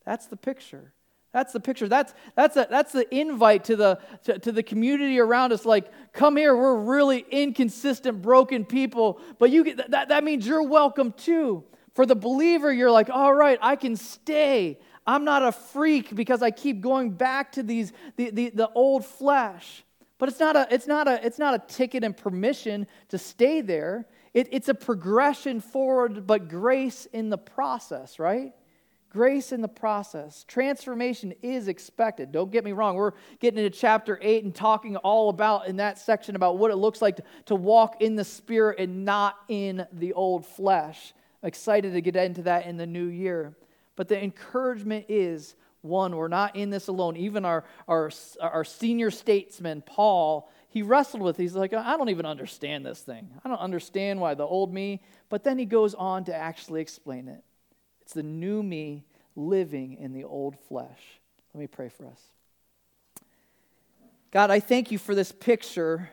That's 0.05 0.27
the 0.27 0.37
picture. 0.37 0.93
That's 1.33 1.53
the 1.53 1.59
picture. 1.61 1.87
That's, 1.87 2.13
that's, 2.35 2.57
a, 2.57 2.67
that's 2.69 2.91
the 2.91 3.13
invite 3.15 3.63
to 3.65 3.75
the, 3.75 3.99
to, 4.25 4.37
to, 4.39 4.51
the 4.51 4.63
community 4.63 5.17
around 5.19 5.53
us. 5.53 5.65
Like, 5.65 5.89
come 6.11 6.35
here. 6.35 6.55
We're 6.55 6.75
really 6.75 7.25
inconsistent, 7.31 8.21
broken 8.21 8.65
people. 8.65 9.21
But 9.39 9.49
you, 9.49 9.75
that, 9.75 10.09
that 10.09 10.23
means 10.23 10.45
you're 10.45 10.63
welcome 10.63 11.13
too. 11.13 11.63
For 11.93 12.05
the 12.05 12.15
believer, 12.15 12.71
you're 12.71 12.91
like, 12.91 13.09
all 13.09 13.33
right, 13.33 13.57
I 13.61 13.77
can 13.77 13.95
stay. 13.95 14.79
I'm 15.07 15.23
not 15.23 15.43
a 15.43 15.51
freak 15.51 16.15
because 16.15 16.41
I 16.41 16.51
keep 16.51 16.81
going 16.81 17.11
back 17.11 17.53
to 17.53 17.63
these 17.63 17.91
the, 18.17 18.29
the, 18.29 18.49
the 18.49 18.69
old 18.69 19.05
flesh. 19.05 19.83
But 20.17 20.29
it's 20.29 20.39
not 20.39 20.55
a 20.55 20.67
it's 20.69 20.87
not 20.87 21.07
a 21.07 21.25
it's 21.25 21.39
not 21.39 21.55
a 21.55 21.59
ticket 21.59 22.03
and 22.03 22.15
permission 22.15 22.87
to 23.09 23.17
stay 23.17 23.61
there. 23.61 24.05
It, 24.33 24.47
it's 24.51 24.69
a 24.69 24.73
progression 24.73 25.59
forward, 25.59 26.27
but 26.27 26.47
grace 26.47 27.07
in 27.11 27.29
the 27.29 27.37
process, 27.37 28.19
right? 28.19 28.53
Grace 29.11 29.51
in 29.51 29.61
the 29.61 29.67
process. 29.67 30.45
Transformation 30.47 31.33
is 31.41 31.67
expected. 31.67 32.31
Don't 32.31 32.49
get 32.49 32.63
me 32.63 32.71
wrong. 32.71 32.95
We're 32.95 33.11
getting 33.39 33.61
into 33.61 33.77
chapter 33.77 34.17
8 34.21 34.45
and 34.45 34.55
talking 34.55 34.95
all 34.95 35.29
about 35.29 35.67
in 35.67 35.77
that 35.77 35.99
section 35.99 36.37
about 36.37 36.57
what 36.57 36.71
it 36.71 36.77
looks 36.77 37.01
like 37.01 37.17
to, 37.17 37.23
to 37.47 37.55
walk 37.55 38.01
in 38.01 38.15
the 38.15 38.23
spirit 38.23 38.79
and 38.79 39.03
not 39.03 39.35
in 39.49 39.85
the 39.91 40.13
old 40.13 40.45
flesh 40.45 41.13
excited 41.43 41.91
to 41.91 42.01
get 42.01 42.15
into 42.15 42.43
that 42.43 42.65
in 42.65 42.77
the 42.77 42.87
new 42.87 43.07
year. 43.07 43.53
But 43.97 44.07
the 44.07 44.21
encouragement 44.21 45.07
is 45.09 45.55
one, 45.81 46.15
we're 46.15 46.27
not 46.27 46.55
in 46.55 46.69
this 46.69 46.87
alone. 46.87 47.17
Even 47.17 47.43
our, 47.43 47.65
our, 47.87 48.11
our 48.39 48.63
senior 48.63 49.11
statesman, 49.11 49.81
Paul, 49.81 50.49
he 50.69 50.83
wrestled 50.83 51.23
with 51.23 51.37
He's 51.37 51.55
like, 51.55 51.73
I 51.73 51.97
don't 51.97 52.09
even 52.09 52.25
understand 52.25 52.85
this 52.85 53.01
thing. 53.01 53.29
I 53.43 53.49
don't 53.49 53.59
understand 53.59 54.21
why 54.21 54.35
the 54.35 54.45
old 54.45 54.73
me. 54.73 55.01
But 55.27 55.43
then 55.43 55.57
he 55.57 55.65
goes 55.65 55.95
on 55.95 56.25
to 56.25 56.35
actually 56.35 56.81
explain 56.81 57.27
it. 57.27 57.43
It's 58.11 58.15
the 58.17 58.23
new 58.23 58.61
me 58.61 59.05
living 59.37 59.93
in 59.93 60.11
the 60.11 60.25
old 60.25 60.59
flesh. 60.67 60.99
Let 61.53 61.61
me 61.61 61.67
pray 61.67 61.87
for 61.87 62.07
us. 62.07 62.21
God, 64.31 64.51
I 64.51 64.59
thank 64.59 64.91
you 64.91 64.97
for 64.97 65.15
this 65.15 65.31
picture 65.31 66.09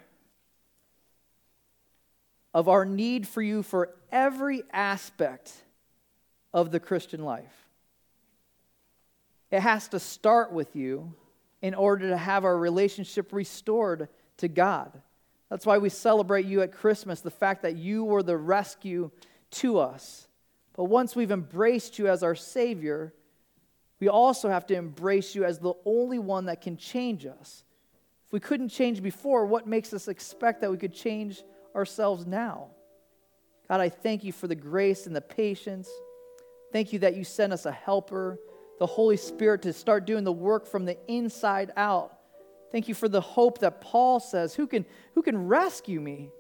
of 2.55 2.69
our 2.69 2.85
need 2.85 3.27
for 3.27 3.43
you 3.43 3.65
for 3.65 3.97
every 4.13 4.63
aspect 4.73 5.53
of 6.55 6.71
the 6.71 6.79
Christian 6.79 7.25
life. 7.25 7.67
It 9.51 9.59
has 9.59 9.89
to 9.89 9.99
start 9.99 10.53
with 10.53 10.77
you 10.77 11.13
in 11.63 11.75
order 11.75 12.11
to 12.11 12.17
have 12.17 12.45
our 12.45 12.57
relationship 12.57 13.33
restored 13.33 14.09
to 14.37 14.47
God. 14.47 15.03
That's 15.51 15.67
why 15.67 15.79
we 15.79 15.89
celebrate 15.89 16.47
you 16.47 16.63
at 16.63 16.71
Christmas, 16.71 17.23
the 17.23 17.33
fact 17.33 17.63
that 17.63 17.75
you 17.75 18.05
were 18.05 18.23
the 18.23 18.37
rescue 18.37 19.11
to 19.51 19.81
us. 19.81 20.28
But 20.79 20.85
once 20.85 21.17
we've 21.17 21.33
embraced 21.33 21.99
you 21.99 22.07
as 22.07 22.23
our 22.23 22.37
Savior, 22.37 23.13
we 23.99 24.09
also 24.09 24.49
have 24.49 24.65
to 24.69 24.77
embrace 24.77 25.35
you 25.35 25.45
as 25.45 25.59
the 25.59 25.75
only 25.85 26.21
one 26.21 26.45
that 26.45 26.61
can 26.61 26.77
change 26.77 27.27
us. 27.27 27.65
If 28.25 28.33
we 28.33 28.39
couldn't 28.39 28.69
change 28.69 29.03
before, 29.03 29.45
what 29.45 29.67
makes 29.67 29.93
us 29.93 30.07
expect 30.07 30.61
that 30.61 30.71
we 30.71 30.77
could 30.77 30.95
change 30.95 31.43
ourselves 31.75 32.27
now. 32.27 32.69
God, 33.69 33.81
I 33.81 33.89
thank 33.89 34.23
you 34.23 34.31
for 34.31 34.47
the 34.47 34.55
grace 34.55 35.09
and 35.09 35.17
the 35.17 35.21
patience. 35.21 35.91
Thank 36.73 36.93
you 36.93 37.01
that 37.01 37.17
you 37.17 37.25
sent 37.25 37.53
us 37.53 37.67
a 37.67 37.73
helper, 37.73 38.39
the 38.79 38.87
Holy 38.87 39.17
Spirit, 39.17 39.63
to 39.63 39.73
start 39.73 40.07
doing 40.07 40.23
the 40.23 40.31
work 40.31 40.65
from 40.65 40.85
the 40.85 40.97
inside 41.09 41.73
out. 41.77 42.21
Thank 42.71 42.87
you 42.87 42.95
for 42.95 43.09
the 43.09 43.21
hope 43.21 43.59
that 43.59 43.81
Paul 43.81 44.21
says, 44.21 44.55
Who 44.55 44.69
can, 44.69 44.87
who 45.17 45.23
can 45.23 45.49
rescue 45.49 46.01
me? 46.01 46.31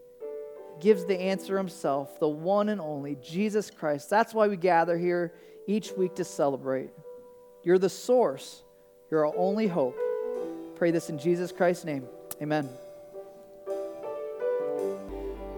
Gives 0.80 1.04
the 1.04 1.18
answer 1.18 1.56
himself, 1.56 2.20
the 2.20 2.28
one 2.28 2.68
and 2.68 2.80
only, 2.80 3.16
Jesus 3.16 3.70
Christ. 3.70 4.08
That's 4.08 4.32
why 4.32 4.48
we 4.48 4.56
gather 4.56 4.96
here 4.96 5.34
each 5.66 5.92
week 5.92 6.14
to 6.16 6.24
celebrate. 6.24 6.90
You're 7.62 7.78
the 7.78 7.88
source, 7.88 8.62
you're 9.10 9.26
our 9.26 9.36
only 9.36 9.66
hope. 9.66 9.98
Pray 10.76 10.90
this 10.90 11.10
in 11.10 11.18
Jesus 11.18 11.50
Christ's 11.50 11.84
name. 11.84 12.06
Amen. 12.40 12.68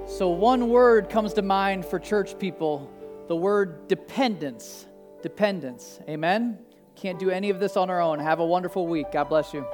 So, 0.07 0.31
one 0.31 0.69
word 0.69 1.09
comes 1.09 1.35
to 1.35 1.43
mind 1.43 1.85
for 1.85 1.99
church 1.99 2.39
people 2.39 2.91
the 3.31 3.37
word 3.37 3.87
dependence. 3.87 4.87
Dependence. 5.23 6.01
Amen? 6.09 6.59
Can't 6.97 7.17
do 7.17 7.31
any 7.31 7.51
of 7.51 7.61
this 7.61 7.77
on 7.77 7.89
our 7.89 8.01
own. 8.01 8.19
Have 8.19 8.41
a 8.41 8.45
wonderful 8.45 8.89
week. 8.89 9.13
God 9.13 9.29
bless 9.29 9.55
you. 9.55 9.65